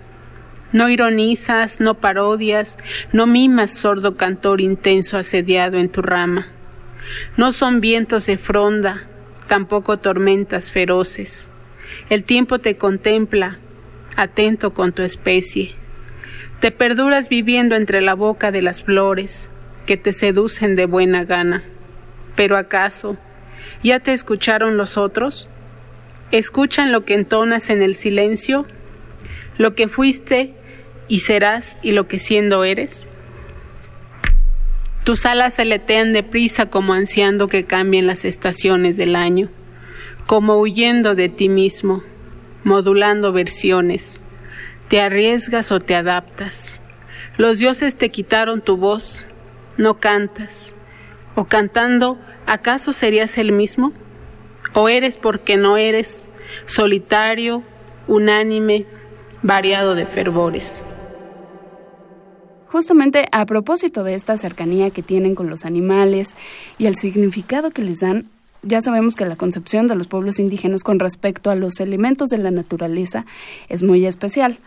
No 0.75 0.88
ironizas, 0.88 1.81
no 1.81 1.95
parodias, 1.95 2.78
no 3.12 3.28
mimas 3.28 3.73
sordo 3.73 4.16
cantor 4.16 4.61
intenso 4.61 5.16
asediado 5.16 5.78
en 5.78 5.88
tu 5.88 6.02
rama. 6.02 6.49
No 7.37 7.52
son 7.52 7.81
vientos 7.81 8.26
de 8.26 8.38
fronda, 8.38 9.04
tampoco 9.47 9.99
tormentas 9.99 10.73
feroces. 10.73 11.49
El 12.11 12.25
tiempo 12.25 12.59
te 12.59 12.76
contempla, 12.76 13.59
atento 14.16 14.75
con 14.75 14.93
tu 14.93 15.02
especie. 15.02 15.76
Te 16.59 16.73
perduras 16.73 17.28
viviendo 17.28 17.76
entre 17.76 18.00
la 18.00 18.14
boca 18.14 18.50
de 18.50 18.62
las 18.62 18.83
flores 18.83 19.50
que 19.87 19.97
te 19.97 20.12
seducen 20.12 20.75
de 20.75 20.87
buena 20.87 21.23
gana. 21.23 21.62
Pero 22.35 22.57
acaso, 22.57 23.16
¿ya 23.85 24.00
te 24.00 24.12
escucharon 24.12 24.76
los 24.76 24.97
otros? 24.97 25.49
¿Escuchan 26.33 26.90
lo 26.90 27.04
que 27.04 27.14
entonas 27.14 27.71
en 27.71 27.81
el 27.81 27.95
silencio? 27.95 28.66
¿Lo 29.57 29.76
que 29.76 29.87
fuiste 29.87 30.57
y 31.08 31.20
serás 31.20 31.78
y 31.82 31.92
lo 31.92 32.08
que 32.08 32.18
siendo 32.18 32.64
eres? 32.64 33.06
Tus 35.04 35.26
alas 35.26 35.58
aletean 35.58 36.12
deprisa 36.12 36.66
como 36.66 36.94
ansiando 36.94 37.49
que 37.49 37.64
cambien 37.64 38.06
las 38.06 38.25
estaciones 38.25 38.96
del 38.96 39.16
año, 39.16 39.50
como 40.26 40.58
huyendo 40.58 41.14
de 41.14 41.28
ti 41.28 41.49
mismo, 41.49 42.02
modulando 42.64 43.32
versiones 43.32 44.23
te 44.88 45.00
arriesgas 45.00 45.73
o 45.73 45.80
te 45.80 45.94
adaptas. 45.94 46.80
Los 47.37 47.58
dioses 47.58 47.96
te 47.96 48.11
quitaron 48.11 48.61
tu 48.61 48.76
voz, 48.76 49.26
no 49.76 49.99
cantas. 49.99 50.73
O 51.34 51.46
cantando, 51.46 52.18
¿acaso 52.46 52.92
serías 52.92 53.38
el 53.38 53.52
mismo? 53.52 53.92
¿O 54.73 54.88
eres 54.88 55.16
porque 55.16 55.56
no 55.56 55.76
eres, 55.76 56.28
solitario, 56.66 57.62
unánime, 58.06 58.87
variado 59.42 59.94
de 59.94 60.06
fervores? 60.06 60.84
Justamente 62.75 63.26
a 63.31 63.47
propósito 63.47 64.02
de 64.02 64.16
esta 64.16 64.37
cercanía 64.37 64.90
que 64.90 65.04
tienen 65.04 65.37
con 65.37 65.49
los 65.49 65.64
animales 65.64 66.35
y 66.76 66.87
el 66.87 66.97
significado 66.97 67.70
que 67.70 67.83
les 67.83 68.01
dan, 68.01 68.27
ya 68.64 68.81
sabemos 68.81 69.14
que 69.14 69.25
la 69.25 69.37
concepción 69.37 69.87
de 69.87 69.94
los 69.94 70.09
pueblos 70.09 70.40
indígenas 70.40 70.83
con 70.83 70.98
respecto 70.98 71.53
a 71.53 71.55
los 71.55 71.79
elementos 71.79 72.31
de 72.31 72.38
la 72.38 72.51
naturaleza 72.51 73.27
es 73.68 73.85
muy 73.85 74.05
especial. 74.05 74.59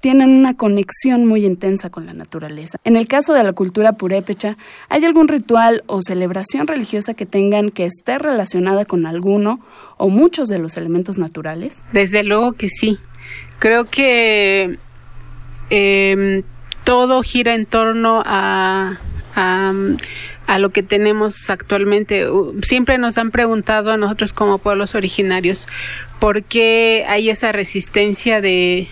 Tienen 0.00 0.30
una 0.30 0.54
conexión 0.54 1.26
muy 1.26 1.44
intensa 1.44 1.90
con 1.90 2.06
la 2.06 2.12
naturaleza. 2.12 2.78
En 2.84 2.96
el 2.96 3.08
caso 3.08 3.34
de 3.34 3.42
la 3.42 3.54
cultura 3.54 3.94
purépecha, 3.94 4.56
¿hay 4.88 5.04
algún 5.04 5.26
ritual 5.26 5.82
o 5.88 6.00
celebración 6.00 6.68
religiosa 6.68 7.14
que 7.14 7.26
tengan 7.26 7.70
que 7.70 7.86
esté 7.86 8.18
relacionada 8.18 8.84
con 8.84 9.04
alguno 9.04 9.58
o 9.96 10.10
muchos 10.10 10.48
de 10.48 10.60
los 10.60 10.76
elementos 10.76 11.18
naturales? 11.18 11.82
Desde 11.92 12.22
luego 12.22 12.52
que 12.52 12.68
sí. 12.68 13.00
Creo 13.58 13.86
que 13.86 14.78
eh, 15.70 16.44
todo 16.84 17.22
gira 17.22 17.54
en 17.54 17.66
torno 17.66 18.22
a, 18.24 18.98
a 19.34 20.58
lo 20.58 20.70
que 20.70 20.82
tenemos 20.82 21.48
actualmente. 21.50 22.26
Siempre 22.62 22.98
nos 22.98 23.18
han 23.18 23.30
preguntado 23.30 23.92
a 23.92 23.96
nosotros 23.96 24.32
como 24.32 24.58
pueblos 24.58 24.94
originarios 24.94 25.66
por 26.18 26.42
qué 26.42 27.04
hay 27.08 27.30
esa 27.30 27.52
resistencia 27.52 28.40
de 28.40 28.88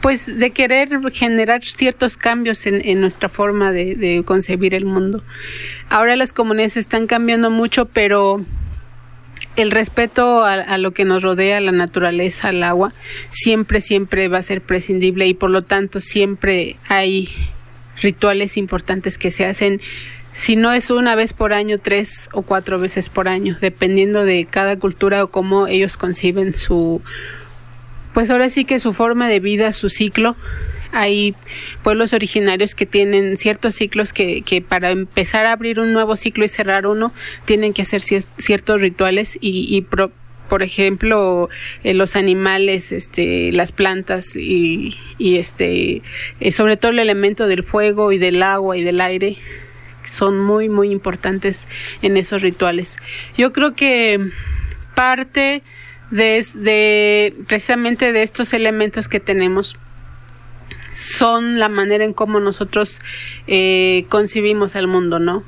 pues 0.00 0.38
de 0.38 0.50
querer 0.50 0.88
generar 1.12 1.64
ciertos 1.64 2.16
cambios 2.16 2.66
en, 2.66 2.86
en 2.86 3.00
nuestra 3.00 3.28
forma 3.28 3.72
de, 3.72 3.96
de, 3.96 4.22
concebir 4.24 4.72
el 4.74 4.84
mundo. 4.84 5.24
Ahora 5.88 6.14
las 6.14 6.32
comunidades 6.32 6.76
están 6.76 7.08
cambiando 7.08 7.50
mucho, 7.50 7.86
pero 7.86 8.44
el 9.56 9.70
respeto 9.70 10.44
a, 10.44 10.78
lo 10.78 10.92
que 10.92 11.04
nos 11.04 11.22
rodea, 11.22 11.60
la 11.60 11.72
naturaleza, 11.72 12.48
al 12.48 12.62
agua, 12.62 12.92
siempre, 13.30 13.80
siempre 13.80 14.28
va 14.28 14.38
a 14.38 14.42
ser 14.42 14.60
prescindible 14.60 15.26
y 15.26 15.34
por 15.34 15.50
lo 15.50 15.62
tanto 15.62 16.00
siempre 16.00 16.76
hay 16.88 17.28
rituales 18.00 18.56
importantes 18.56 19.18
que 19.18 19.30
se 19.30 19.46
hacen 19.46 19.80
si 20.34 20.54
no 20.54 20.74
es 20.74 20.90
una 20.90 21.14
vez 21.14 21.32
por 21.32 21.54
año, 21.54 21.78
tres 21.78 22.28
o 22.32 22.42
cuatro 22.42 22.78
veces 22.78 23.08
por 23.08 23.26
año, 23.26 23.56
dependiendo 23.62 24.22
de 24.22 24.44
cada 24.44 24.78
cultura 24.78 25.24
o 25.24 25.28
cómo 25.28 25.66
ellos 25.66 25.96
conciben 25.96 26.54
su, 26.54 27.00
pues 28.12 28.28
ahora 28.28 28.50
sí 28.50 28.66
que 28.66 28.78
su 28.78 28.92
forma 28.92 29.28
de 29.28 29.40
vida, 29.40 29.72
su 29.72 29.88
ciclo. 29.88 30.36
Hay 30.96 31.34
pueblos 31.82 32.14
originarios 32.14 32.74
que 32.74 32.86
tienen 32.86 33.36
ciertos 33.36 33.74
ciclos 33.74 34.14
que, 34.14 34.64
para 34.66 34.88
empezar 34.92 35.44
a 35.44 35.52
abrir 35.52 35.78
un 35.78 35.92
nuevo 35.92 36.16
ciclo 36.16 36.42
y 36.46 36.48
cerrar 36.48 36.86
uno, 36.86 37.12
tienen 37.44 37.74
que 37.74 37.82
hacer 37.82 38.00
ciertos 38.00 38.80
rituales 38.80 39.36
y, 39.38 39.82
pro, 39.82 40.10
por 40.48 40.62
ejemplo 40.62 41.50
eh, 41.84 41.92
los 41.92 42.16
animales 42.16 42.92
este 42.92 43.52
las 43.52 43.72
plantas 43.72 44.36
y, 44.36 44.96
este 45.18 46.00
eh, 46.40 46.50
sobre 46.50 46.78
todo 46.78 46.92
el 46.92 46.98
elemento 46.98 47.46
del 47.46 47.62
fuego 47.62 48.10
y 48.10 48.16
del 48.16 48.42
agua 48.42 48.78
y 48.78 48.82
del 48.82 49.02
aire 49.02 49.36
son 50.10 50.38
muy 50.38 50.70
muy 50.70 50.88
importantes 50.92 51.66
en 52.00 52.16
esos 52.16 52.40
rituales. 52.40 52.96
Yo 53.36 53.52
creo 53.52 53.74
que 53.74 54.30
parte 54.94 55.62
de 56.10 57.34
precisamente 57.46 58.12
de 58.12 58.22
estos 58.22 58.54
elementos 58.54 59.08
que 59.08 59.20
tenemos 59.20 59.76
son 60.96 61.58
la 61.58 61.68
manera 61.68 62.04
en 62.04 62.12
cómo 62.12 62.40
nosotros 62.40 63.00
eh, 63.46 64.06
concibimos 64.08 64.74
el 64.74 64.88
mundo 64.88 65.18
no 65.18 65.44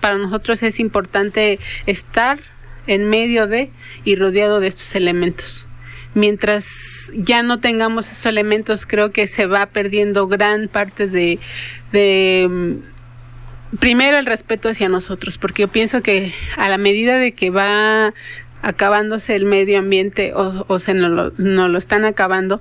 para 0.00 0.18
nosotros 0.18 0.62
es 0.62 0.80
importante 0.80 1.58
estar 1.86 2.40
en 2.86 3.08
medio 3.08 3.46
de 3.46 3.70
y 4.04 4.16
rodeado 4.16 4.60
de 4.60 4.66
estos 4.66 4.94
elementos. 4.94 5.66
Mientras 6.14 7.12
ya 7.14 7.42
no 7.42 7.60
tengamos 7.60 8.10
esos 8.10 8.26
elementos, 8.26 8.84
creo 8.84 9.12
que 9.12 9.28
se 9.28 9.46
va 9.46 9.66
perdiendo 9.66 10.26
gran 10.26 10.66
parte 10.66 11.06
de, 11.06 11.38
de 11.92 12.78
primero 13.78 14.18
el 14.18 14.26
respeto 14.26 14.68
hacia 14.68 14.88
nosotros, 14.88 15.38
porque 15.38 15.62
yo 15.62 15.68
pienso 15.68 16.02
que 16.02 16.34
a 16.56 16.68
la 16.68 16.78
medida 16.78 17.16
de 17.16 17.32
que 17.32 17.50
va 17.50 18.12
acabándose 18.62 19.34
el 19.34 19.46
medio 19.46 19.78
ambiente 19.78 20.34
o, 20.34 20.64
o 20.68 20.78
se 20.78 20.92
nos 20.92 21.10
lo, 21.10 21.32
nos 21.38 21.70
lo, 21.70 21.78
están 21.78 22.04
acabando, 22.04 22.60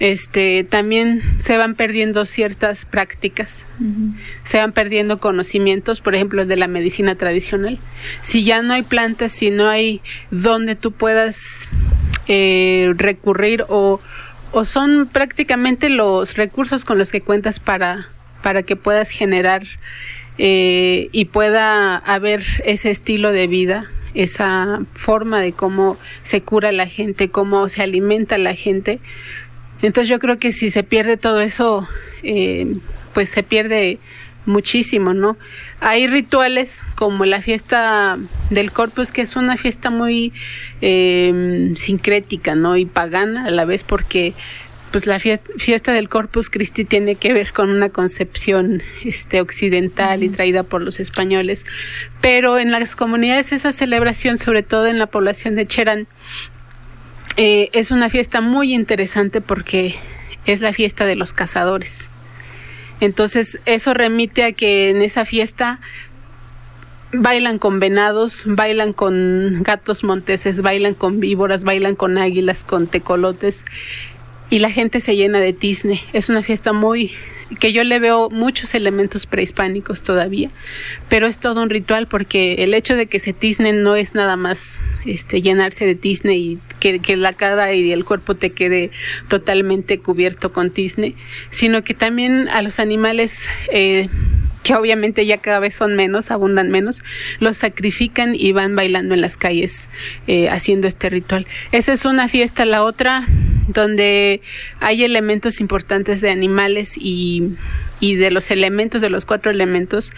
este, 0.00 0.64
también 0.64 1.22
se 1.40 1.56
van 1.56 1.74
perdiendo 1.74 2.26
ciertas 2.26 2.84
prácticas, 2.84 3.64
uh 3.78 3.84
-huh. 3.84 4.14
se 4.44 4.58
van 4.58 4.72
perdiendo 4.72 5.18
conocimientos, 5.18 6.00
por 6.00 6.14
ejemplo, 6.14 6.46
de 6.46 6.56
la 6.56 6.66
medicina 6.66 7.14
tradicional. 7.14 7.78
Si 8.22 8.44
ya 8.44 8.62
no 8.62 8.74
hay 8.74 8.82
plantas, 8.82 9.32
si 9.32 9.50
no 9.50 9.68
hay 9.68 10.00
donde 10.30 10.74
tú 10.74 10.92
puedas 10.92 11.68
eh, 12.26 12.92
recurrir 12.96 13.64
o, 13.68 14.00
o 14.50 14.64
son 14.64 15.08
prácticamente 15.12 15.90
los 15.90 16.36
recursos 16.36 16.84
con 16.84 16.98
los 16.98 17.12
que 17.12 17.20
cuentas 17.20 17.60
para, 17.60 18.08
para 18.42 18.64
que 18.64 18.74
puedas 18.74 19.10
generar 19.10 19.62
eh, 20.38 21.08
y 21.12 21.26
pueda 21.26 21.96
haber 21.96 22.42
ese 22.64 22.90
estilo 22.90 23.32
de 23.32 23.46
vida 23.46 23.90
esa 24.16 24.80
forma 24.94 25.40
de 25.40 25.52
cómo 25.52 25.98
se 26.22 26.40
cura 26.40 26.72
la 26.72 26.86
gente, 26.86 27.28
cómo 27.28 27.68
se 27.68 27.82
alimenta 27.82 28.38
la 28.38 28.54
gente. 28.54 28.98
Entonces 29.82 30.08
yo 30.08 30.18
creo 30.18 30.38
que 30.38 30.52
si 30.52 30.70
se 30.70 30.82
pierde 30.82 31.16
todo 31.16 31.40
eso, 31.40 31.86
eh, 32.22 32.76
pues 33.14 33.28
se 33.28 33.42
pierde 33.42 33.98
muchísimo, 34.46 35.12
¿no? 35.12 35.36
Hay 35.80 36.06
rituales 36.06 36.82
como 36.94 37.24
la 37.24 37.42
fiesta 37.42 38.16
del 38.50 38.72
Corpus, 38.72 39.12
que 39.12 39.22
es 39.22 39.36
una 39.36 39.56
fiesta 39.56 39.90
muy 39.90 40.32
eh, 40.80 41.72
sincrética, 41.76 42.54
¿no? 42.54 42.76
Y 42.76 42.86
pagana 42.86 43.46
a 43.46 43.50
la 43.50 43.64
vez 43.64 43.82
porque 43.82 44.34
pues 44.90 45.06
la 45.06 45.18
fiesta, 45.18 45.92
del 45.92 46.08
Corpus 46.08 46.48
Christi 46.48 46.84
tiene 46.84 47.16
que 47.16 47.32
ver 47.32 47.52
con 47.52 47.70
una 47.70 47.90
concepción 47.90 48.82
este, 49.04 49.40
occidental 49.40 50.22
y 50.22 50.28
traída 50.28 50.62
por 50.62 50.82
los 50.82 51.00
españoles, 51.00 51.66
pero 52.20 52.58
en 52.58 52.70
las 52.70 52.96
comunidades 52.96 53.52
esa 53.52 53.72
celebración, 53.72 54.38
sobre 54.38 54.62
todo 54.62 54.86
en 54.86 54.98
la 54.98 55.06
población 55.06 55.54
de 55.54 55.66
Cherán, 55.66 56.06
eh, 57.36 57.68
es 57.72 57.90
una 57.90 58.08
fiesta 58.08 58.40
muy 58.40 58.74
interesante 58.74 59.40
porque 59.40 59.96
es 60.46 60.60
la 60.60 60.72
fiesta 60.72 61.04
de 61.04 61.16
los 61.16 61.32
cazadores. 61.32 62.08
Entonces, 63.00 63.58
eso 63.66 63.92
remite 63.92 64.44
a 64.44 64.52
que 64.52 64.88
en 64.88 65.02
esa 65.02 65.26
fiesta 65.26 65.80
bailan 67.12 67.58
con 67.58 67.78
venados, 67.78 68.44
bailan 68.46 68.92
con 68.92 69.62
gatos 69.62 70.02
monteses, 70.02 70.62
bailan 70.62 70.94
con 70.94 71.20
víboras, 71.20 71.64
bailan 71.64 71.94
con 71.94 72.16
águilas, 72.16 72.64
con 72.64 72.86
tecolotes 72.86 73.64
y 74.50 74.58
la 74.58 74.70
gente 74.70 75.00
se 75.00 75.16
llena 75.16 75.40
de 75.40 75.52
tizne. 75.52 76.00
Es 76.12 76.28
una 76.28 76.42
fiesta 76.42 76.72
muy 76.72 77.12
que 77.60 77.72
yo 77.72 77.84
le 77.84 78.00
veo 78.00 78.28
muchos 78.28 78.74
elementos 78.74 79.26
prehispánicos 79.26 80.02
todavía, 80.02 80.50
pero 81.08 81.26
es 81.26 81.38
todo 81.38 81.62
un 81.62 81.70
ritual 81.70 82.08
porque 82.08 82.64
el 82.64 82.74
hecho 82.74 82.96
de 82.96 83.06
que 83.06 83.20
se 83.20 83.32
tiznen 83.32 83.82
no 83.82 83.94
es 83.94 84.14
nada 84.14 84.36
más 84.36 84.80
este 85.04 85.42
llenarse 85.42 85.86
de 85.86 85.94
tizne 85.94 86.36
y 86.36 86.58
que, 86.80 86.98
que 86.98 87.16
la 87.16 87.32
cara 87.32 87.72
y 87.72 87.92
el 87.92 88.04
cuerpo 88.04 88.34
te 88.34 88.50
quede 88.50 88.90
totalmente 89.28 90.00
cubierto 90.00 90.52
con 90.52 90.70
tizne, 90.70 91.14
sino 91.50 91.84
que 91.84 91.94
también 91.94 92.48
a 92.48 92.62
los 92.62 92.80
animales 92.80 93.48
eh, 93.70 94.08
que 94.66 94.74
obviamente 94.74 95.24
ya 95.26 95.38
cada 95.38 95.60
vez 95.60 95.76
son 95.76 95.94
menos, 95.94 96.32
abundan 96.32 96.70
menos, 96.70 97.00
los 97.38 97.58
sacrifican 97.58 98.34
y 98.34 98.50
van 98.50 98.74
bailando 98.74 99.14
en 99.14 99.20
las 99.20 99.36
calles 99.36 99.86
eh, 100.26 100.48
haciendo 100.48 100.88
este 100.88 101.08
ritual. 101.08 101.46
Esa 101.70 101.92
es 101.92 102.04
una 102.04 102.26
fiesta, 102.26 102.64
la 102.64 102.82
otra 102.82 103.28
donde 103.68 104.40
hay 104.80 105.04
elementos 105.04 105.60
importantes 105.60 106.20
de 106.20 106.30
animales 106.30 106.96
y, 106.98 107.54
y 108.00 108.16
de 108.16 108.32
los 108.32 108.50
elementos, 108.50 109.00
de 109.00 109.08
los 109.08 109.24
cuatro 109.24 109.52
elementos, 109.52 110.12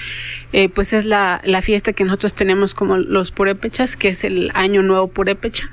eh, 0.55 0.71
pues 0.71 0.95
es 0.95 1.05
la, 1.05 1.43
la 1.45 1.61
fiesta 1.61 1.93
que 1.93 2.05
nosotros 2.05 2.33
tenemos 2.33 2.73
como 2.73 2.97
los 2.97 3.31
purépechas, 3.33 3.97
que 3.97 4.09
es 4.09 4.25
el 4.25 4.51
Año 4.55 4.83
Nuevo 4.83 5.09
Purépecha 5.09 5.69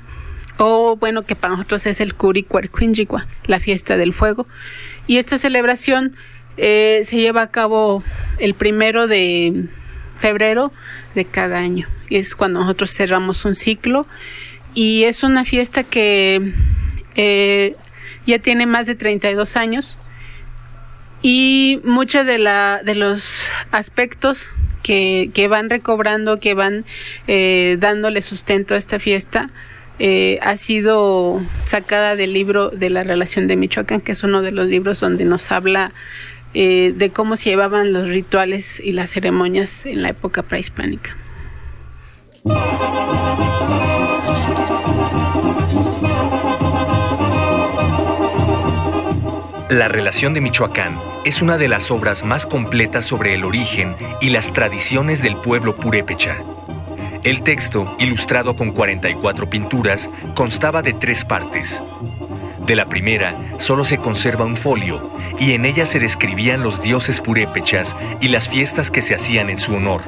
o 0.58 0.96
bueno, 0.96 1.22
que 1.22 1.34
para 1.34 1.54
nosotros 1.54 1.86
es 1.86 2.00
el 2.00 2.14
Curicuarquinchigua, 2.14 3.26
la 3.46 3.60
fiesta 3.60 3.96
del 3.96 4.12
fuego. 4.12 4.46
Y 5.06 5.18
esta 5.18 5.38
celebración 5.38 6.16
eh, 6.56 7.02
se 7.04 7.16
lleva 7.16 7.42
a 7.42 7.50
cabo 7.50 8.02
el 8.38 8.54
primero 8.54 9.06
de 9.06 9.64
febrero 10.18 10.72
de 11.14 11.24
cada 11.24 11.58
año. 11.58 11.88
Es 12.10 12.34
cuando 12.34 12.60
nosotros 12.60 12.92
cerramos 12.92 13.44
un 13.44 13.54
ciclo. 13.54 14.06
Y 14.74 15.04
es 15.04 15.22
una 15.22 15.44
fiesta 15.44 15.84
que 15.84 16.52
eh, 17.14 17.76
ya 18.26 18.38
tiene 18.38 18.66
más 18.66 18.86
de 18.86 18.94
32 18.94 19.56
años. 19.56 19.96
Y 21.22 21.80
muchos 21.84 22.26
de, 22.26 22.38
la, 22.38 22.82
de 22.84 22.94
los 22.94 23.50
aspectos 23.70 24.46
que, 24.82 25.30
que 25.34 25.48
van 25.48 25.70
recobrando, 25.70 26.38
que 26.38 26.54
van 26.54 26.84
eh, 27.26 27.76
dándole 27.80 28.22
sustento 28.22 28.74
a 28.74 28.76
esta 28.76 28.98
fiesta, 28.98 29.50
eh, 29.98 30.38
ha 30.42 30.58
sido 30.58 31.40
sacada 31.64 32.16
del 32.16 32.34
libro 32.34 32.68
de 32.68 32.90
la 32.90 33.02
relación 33.02 33.48
de 33.48 33.56
Michoacán, 33.56 34.02
que 34.02 34.12
es 34.12 34.22
uno 34.22 34.42
de 34.42 34.52
los 34.52 34.68
libros 34.68 35.00
donde 35.00 35.24
nos 35.24 35.50
habla 35.50 35.92
eh, 36.58 36.94
de 36.96 37.10
cómo 37.10 37.36
se 37.36 37.50
llevaban 37.50 37.92
los 37.92 38.08
rituales 38.08 38.80
y 38.82 38.92
las 38.92 39.10
ceremonias 39.10 39.84
en 39.84 40.00
la 40.00 40.08
época 40.08 40.42
prehispánica. 40.42 41.14
La 49.68 49.88
relación 49.88 50.32
de 50.32 50.40
Michoacán 50.40 50.98
es 51.26 51.42
una 51.42 51.58
de 51.58 51.68
las 51.68 51.90
obras 51.90 52.24
más 52.24 52.46
completas 52.46 53.04
sobre 53.04 53.34
el 53.34 53.44
origen 53.44 53.94
y 54.22 54.30
las 54.30 54.50
tradiciones 54.54 55.22
del 55.22 55.36
pueblo 55.36 55.74
purépecha. 55.74 56.38
El 57.22 57.42
texto, 57.42 57.94
ilustrado 57.98 58.56
con 58.56 58.70
44 58.72 59.50
pinturas, 59.50 60.08
constaba 60.34 60.80
de 60.80 60.94
tres 60.94 61.22
partes. 61.22 61.82
De 62.66 62.74
la 62.74 62.86
primera 62.86 63.36
solo 63.58 63.84
se 63.84 63.98
conserva 63.98 64.44
un 64.44 64.56
folio 64.56 65.10
y 65.38 65.52
en 65.52 65.64
ella 65.64 65.86
se 65.86 66.00
describían 66.00 66.64
los 66.64 66.82
dioses 66.82 67.20
purépechas 67.20 67.94
y 68.20 68.28
las 68.28 68.48
fiestas 68.48 68.90
que 68.90 69.02
se 69.02 69.14
hacían 69.14 69.50
en 69.50 69.58
su 69.58 69.74
honor. 69.76 70.02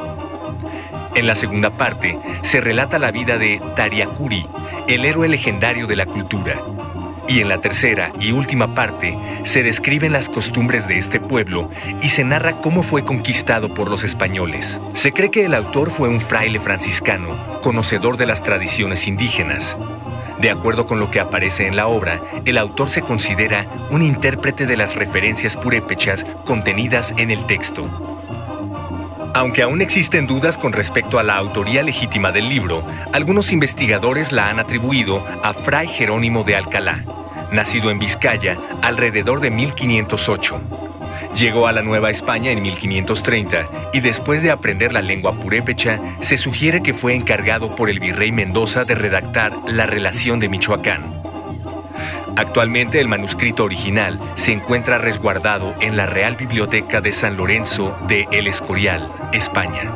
En 1.15 1.29
la 1.29 1.37
segunda 1.37 1.71
parte 1.71 2.19
se 2.43 2.61
relata 2.61 2.99
la 2.99 3.13
vida 3.13 3.39
de 3.39 3.61
Tariacuri, 3.77 4.47
el 4.89 5.05
héroe 5.05 5.29
legendario 5.29 5.87
de 5.87 5.97
la 5.97 6.07
cultura. 6.07 6.61
Y 7.29 7.41
en 7.41 7.49
la 7.49 7.61
tercera 7.61 8.11
y 8.19 8.33
última 8.33 8.75
parte 8.75 9.17
se 9.45 9.63
describen 9.63 10.13
las 10.13 10.29
costumbres 10.29 10.89
de 10.89 10.99
este 10.99 11.21
pueblo 11.21 11.71
y 12.01 12.09
se 12.09 12.25
narra 12.25 12.55
cómo 12.55 12.83
fue 12.83 13.05
conquistado 13.05 13.73
por 13.73 13.89
los 13.89 14.03
españoles. 14.03 14.81
Se 14.95 15.13
cree 15.13 15.31
que 15.31 15.45
el 15.45 15.55
autor 15.55 15.91
fue 15.91 16.09
un 16.09 16.21
fraile 16.21 16.59
franciscano, 16.59 17.37
conocedor 17.63 18.17
de 18.17 18.27
las 18.27 18.43
tradiciones 18.43 19.07
indígenas, 19.07 19.77
de 20.41 20.51
acuerdo 20.51 20.87
con 20.87 21.01
lo 21.01 21.11
que 21.11 21.21
aparece 21.21 21.67
en 21.67 21.77
la 21.77 21.89
obra, 21.89 22.21
el 22.45 22.59
autor 22.59 22.89
se 22.91 23.03
considera 23.03 23.67
un 23.91 24.03
intérprete 24.03 24.67
de 24.67 24.77
las 24.77 24.95
referencias 24.95 25.57
purépechas 25.57 26.25
contenidas 26.45 27.13
en 27.17 27.31
el 27.31 27.45
texto. 27.47 27.87
Aunque 29.35 29.63
aún 29.63 29.83
existen 29.83 30.27
dudas 30.27 30.57
con 30.57 30.73
respecto 30.73 31.19
a 31.19 31.23
la 31.23 31.37
autoría 31.37 31.83
legítima 31.83 32.33
del 32.33 32.49
libro, 32.49 32.83
algunos 33.13 33.53
investigadores 33.53 34.33
la 34.33 34.49
han 34.49 34.59
atribuido 34.59 35.25
a 35.43 35.53
Fray 35.53 35.89
Jerónimo 35.89 36.45
de 36.45 36.57
Alcalá, 36.57 37.05
nacido 37.53 37.91
en 37.91 37.99
Vizcaya 37.99 38.57
alrededor 38.83 39.41
de 39.41 39.51
1508. 39.51 40.88
Llegó 41.37 41.67
a 41.67 41.73
la 41.73 41.83
Nueva 41.83 42.11
España 42.11 42.51
en 42.51 42.63
1530 42.63 43.91
y 43.93 44.01
después 44.01 44.43
de 44.43 44.51
aprender 44.51 44.93
la 44.93 45.03
lengua 45.03 45.33
purépecha, 45.33 46.01
se 46.21 46.37
sugiere 46.37 46.83
que 46.83 46.95
fue 46.95 47.15
encargado 47.15 47.75
por 47.77 47.91
el 47.91 48.01
virrey 48.01 48.33
Mendoza 48.33 48.85
de 48.85 48.95
redactar 48.95 49.53
la 49.67 49.87
relación 49.87 50.41
de 50.41 50.49
Michoacán. 50.49 51.19
Actualmente 52.37 53.01
el 53.01 53.09
manuscrito 53.09 53.65
original 53.65 54.17
se 54.37 54.53
encuentra 54.53 54.99
resguardado 54.99 55.75
en 55.81 55.97
la 55.97 56.07
Real 56.07 56.37
Biblioteca 56.37 57.01
de 57.01 57.13
San 57.13 57.37
Lorenzo 57.37 57.97
de 58.07 58.29
El 58.31 58.47
Escorial, 58.47 59.11
España. 59.33 59.91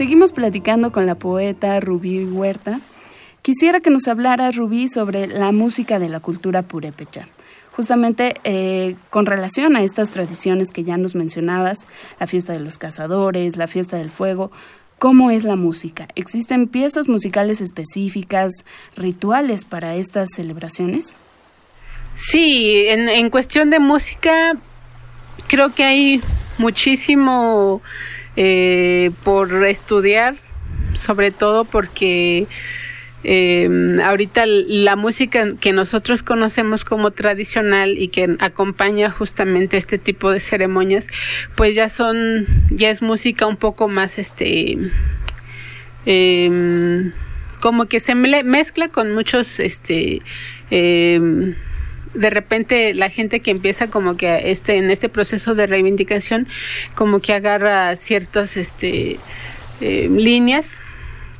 Seguimos 0.00 0.32
platicando 0.32 0.92
con 0.92 1.04
la 1.04 1.14
poeta 1.14 1.78
Rubí 1.78 2.24
Huerta. 2.24 2.80
Quisiera 3.42 3.80
que 3.80 3.90
nos 3.90 4.08
hablara, 4.08 4.50
Rubí, 4.50 4.88
sobre 4.88 5.26
la 5.26 5.52
música 5.52 5.98
de 5.98 6.08
la 6.08 6.20
cultura 6.20 6.62
purépecha. 6.62 7.28
Justamente 7.72 8.36
eh, 8.44 8.96
con 9.10 9.26
relación 9.26 9.76
a 9.76 9.82
estas 9.82 10.08
tradiciones 10.08 10.70
que 10.70 10.84
ya 10.84 10.96
nos 10.96 11.14
mencionabas, 11.14 11.86
la 12.18 12.26
fiesta 12.26 12.54
de 12.54 12.60
los 12.60 12.78
cazadores, 12.78 13.58
la 13.58 13.66
fiesta 13.66 13.98
del 13.98 14.08
fuego, 14.08 14.50
¿cómo 14.98 15.30
es 15.30 15.44
la 15.44 15.56
música? 15.56 16.08
¿Existen 16.14 16.66
piezas 16.66 17.06
musicales 17.06 17.60
específicas, 17.60 18.64
rituales 18.96 19.66
para 19.66 19.96
estas 19.96 20.30
celebraciones? 20.34 21.18
Sí, 22.14 22.86
en, 22.88 23.10
en 23.10 23.28
cuestión 23.28 23.68
de 23.68 23.80
música, 23.80 24.56
creo 25.46 25.74
que 25.74 25.84
hay 25.84 26.22
muchísimo 26.56 27.82
eh, 28.36 29.10
por 29.24 29.64
estudiar, 29.64 30.36
sobre 30.94 31.30
todo 31.30 31.64
porque 31.64 32.46
eh, 33.22 33.98
ahorita 34.02 34.46
la 34.46 34.96
música 34.96 35.54
que 35.60 35.72
nosotros 35.72 36.22
conocemos 36.22 36.84
como 36.84 37.10
tradicional 37.10 37.98
y 37.98 38.08
que 38.08 38.36
acompaña 38.38 39.10
justamente 39.10 39.76
este 39.76 39.98
tipo 39.98 40.30
de 40.30 40.40
ceremonias, 40.40 41.06
pues 41.54 41.74
ya 41.74 41.88
son, 41.88 42.46
ya 42.70 42.90
es 42.90 43.02
música 43.02 43.46
un 43.46 43.56
poco 43.56 43.88
más, 43.88 44.18
este, 44.18 44.78
eh, 46.06 47.10
como 47.60 47.86
que 47.86 48.00
se 48.00 48.14
mezcla 48.14 48.88
con 48.88 49.12
muchos, 49.14 49.60
este, 49.60 50.22
eh, 50.70 51.54
de 52.14 52.30
repente 52.30 52.94
la 52.94 53.10
gente 53.10 53.40
que 53.40 53.50
empieza 53.50 53.88
como 53.88 54.16
que 54.16 54.50
este 54.50 54.76
en 54.76 54.90
este 54.90 55.08
proceso 55.08 55.54
de 55.54 55.66
reivindicación 55.66 56.48
como 56.94 57.20
que 57.20 57.32
agarra 57.32 57.94
ciertas 57.96 58.56
este 58.56 59.18
eh, 59.80 60.08
líneas 60.10 60.80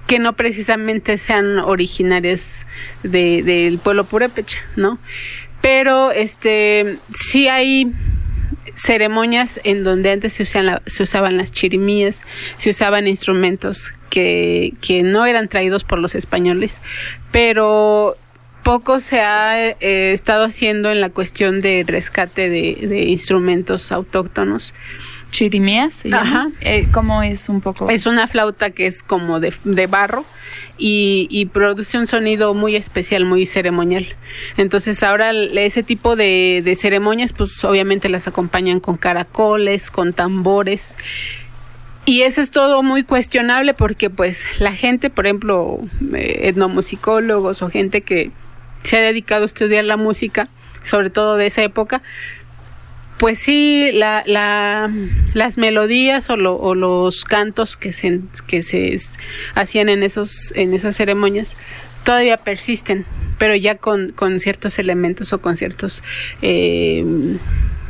que 0.06 0.18
no 0.18 0.32
precisamente 0.32 1.18
sean 1.18 1.58
originarias 1.58 2.66
del 3.04 3.78
pueblo 3.78 4.04
purépecha, 4.04 4.58
¿no? 4.74 4.98
Pero 5.60 6.10
este 6.10 6.98
sí 7.14 7.46
hay 7.46 7.92
ceremonias 8.74 9.60
en 9.62 9.84
donde 9.84 10.10
antes 10.10 10.32
se, 10.32 10.44
se 10.44 11.02
usaban 11.02 11.36
las 11.36 11.52
chirimías, 11.52 12.22
se 12.58 12.70
usaban 12.70 13.06
instrumentos 13.06 13.92
que, 14.08 14.72
que 14.80 15.04
no 15.04 15.26
eran 15.26 15.46
traídos 15.46 15.84
por 15.84 16.00
los 16.00 16.16
españoles, 16.16 16.80
pero 17.30 18.16
poco 18.62 19.00
se 19.00 19.20
ha 19.20 19.68
eh, 19.68 20.12
estado 20.12 20.44
haciendo 20.44 20.90
en 20.90 21.00
la 21.00 21.10
cuestión 21.10 21.60
de 21.60 21.84
rescate 21.86 22.48
de, 22.48 23.04
instrumentos 23.04 23.92
autóctonos. 23.92 24.74
¿Chirimías? 25.30 26.04
Ajá. 26.12 26.48
Eh, 26.60 26.88
¿Cómo 26.90 27.22
es 27.22 27.48
un 27.48 27.60
poco? 27.60 27.88
Es 27.88 28.06
una 28.06 28.26
flauta 28.26 28.70
que 28.70 28.88
es 28.88 29.02
como 29.02 29.38
de, 29.38 29.54
de 29.62 29.86
barro 29.86 30.24
y, 30.76 31.48
produce 31.52 31.98
un 31.98 32.08
sonido 32.08 32.52
muy 32.54 32.74
especial, 32.74 33.24
muy 33.24 33.46
ceremonial. 33.46 34.08
Entonces 34.56 35.02
ahora 35.04 35.30
ese 35.32 35.84
tipo 35.84 36.16
de, 36.16 36.62
de 36.64 36.74
ceremonias 36.74 37.32
pues 37.32 37.62
obviamente 37.64 38.08
las 38.08 38.26
acompañan 38.26 38.80
con 38.80 38.96
caracoles, 38.96 39.90
con 39.90 40.12
tambores 40.12 40.96
y 42.06 42.22
eso 42.22 42.40
es 42.40 42.50
todo 42.50 42.82
muy 42.82 43.04
cuestionable 43.04 43.74
porque 43.74 44.10
pues 44.10 44.42
la 44.58 44.72
gente, 44.72 45.10
por 45.10 45.26
ejemplo, 45.26 45.78
eh, 46.14 46.48
etnomusicólogos 46.48 47.62
o 47.62 47.70
gente 47.70 48.00
que 48.00 48.30
se 48.82 48.96
ha 48.96 49.00
dedicado 49.00 49.42
a 49.42 49.46
estudiar 49.46 49.84
la 49.84 49.96
música, 49.96 50.48
sobre 50.84 51.10
todo 51.10 51.36
de 51.36 51.46
esa 51.46 51.62
época, 51.62 52.02
pues 53.20 53.38
sí, 53.38 53.90
la, 53.92 54.22
la, 54.24 54.90
las 55.34 55.58
melodías 55.58 56.30
o, 56.30 56.34
o, 56.34 56.74
los 56.74 57.24
cantos 57.24 57.76
que 57.76 57.92
se, 57.92 58.20
que 58.46 58.62
se 58.62 58.96
hacían 59.54 59.90
en, 59.90 60.02
esos, 60.02 60.52
en 60.56 60.72
esas 60.72 60.96
ceremonias 60.96 61.54
todavía 62.02 62.38
persisten, 62.38 63.04
pero 63.38 63.54
ya 63.54 63.74
con, 63.74 64.12
con 64.12 64.40
ciertos 64.40 64.78
elementos 64.78 65.34
o 65.34 65.42
con 65.42 65.58
ciertos 65.58 66.02
eh, 66.40 67.04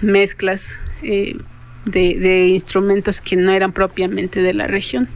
mezclas 0.03 0.71
eh, 1.05 1.37
de 1.85 2.49
instrumentos 2.49 3.21
que 3.21 3.37
no 3.37 3.53
eran 3.53 3.71
propiamente 3.71 4.43
de 4.43 4.53
la 4.53 4.67
región. 4.67 5.09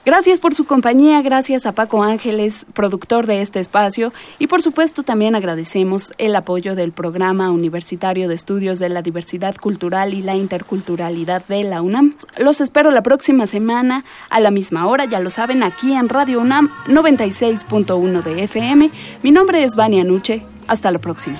Gracias 0.05 0.41
por 0.41 0.53
su 0.53 0.65
compañía, 0.65 1.21
gracias 1.21 1.65
a 1.65 1.71
Paco 1.71 2.03
Ángeles, 2.03 2.65
productor 2.73 3.25
de 3.25 3.39
este 3.39 3.61
espacio, 3.61 4.11
y 4.37 4.47
por 4.47 4.61
supuesto 4.61 5.03
también 5.03 5.33
agradecemos 5.33 6.11
el 6.17 6.35
apoyo 6.35 6.75
del 6.75 6.91
Programa 6.91 7.51
Universitario 7.51 8.27
de 8.27 8.35
Estudios 8.35 8.79
de 8.79 8.89
la 8.89 9.01
Diversidad 9.01 9.55
Cultural 9.55 10.13
y 10.13 10.21
la 10.21 10.35
Interculturalidad 10.35 11.45
de 11.45 11.63
la 11.63 11.81
UNAM. 11.81 12.15
Los 12.37 12.59
espero 12.59 12.91
la 12.91 13.01
próxima 13.01 13.47
semana 13.47 14.03
a 14.29 14.41
la 14.41 14.51
misma 14.51 14.87
hora, 14.87 15.05
ya 15.05 15.21
lo 15.21 15.29
saben, 15.29 15.63
aquí 15.63 15.93
en 15.93 16.09
Radio 16.09 16.41
UNAM 16.41 16.69
96.1 16.87 18.23
de 18.23 18.43
FM. 18.43 18.91
Mi 19.21 19.31
nombre 19.31 19.63
es 19.63 19.77
Vania 19.77 20.03
Nuche. 20.03 20.45
Hasta 20.67 20.91
la 20.91 20.99
próxima. 20.99 21.39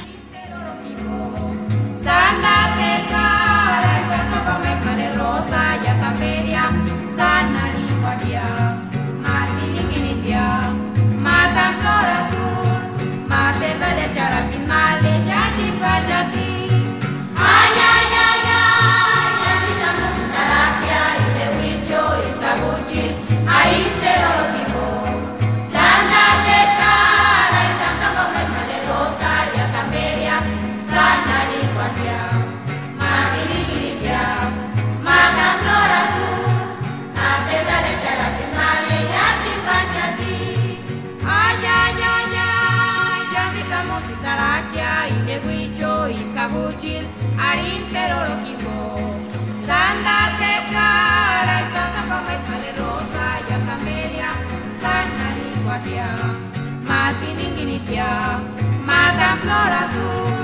Maquiniquinitia, 57.24 58.42
mata 58.86 59.38
Flor 59.40 59.72
Azul, 59.84 60.36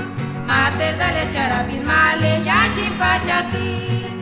Mater 0.46 0.96
de 0.96 1.08
Lechara 1.14 1.60
ya 1.68 2.64
Yachipachati. 2.64 4.19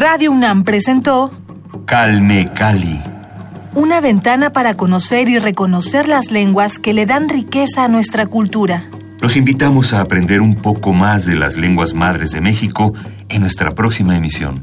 Radio 0.00 0.32
UNAM 0.32 0.64
presentó 0.64 1.30
Calme 1.84 2.48
Cali. 2.54 3.02
Una 3.74 4.00
ventana 4.00 4.50
para 4.50 4.74
conocer 4.74 5.28
y 5.28 5.38
reconocer 5.38 6.08
las 6.08 6.30
lenguas 6.30 6.78
que 6.78 6.94
le 6.94 7.04
dan 7.04 7.28
riqueza 7.28 7.84
a 7.84 7.88
nuestra 7.88 8.24
cultura. 8.24 8.88
Los 9.20 9.36
invitamos 9.36 9.92
a 9.92 10.00
aprender 10.00 10.40
un 10.40 10.54
poco 10.54 10.94
más 10.94 11.26
de 11.26 11.36
las 11.36 11.58
lenguas 11.58 11.92
madres 11.92 12.30
de 12.30 12.40
México 12.40 12.94
en 13.28 13.42
nuestra 13.42 13.72
próxima 13.72 14.16
emisión. 14.16 14.62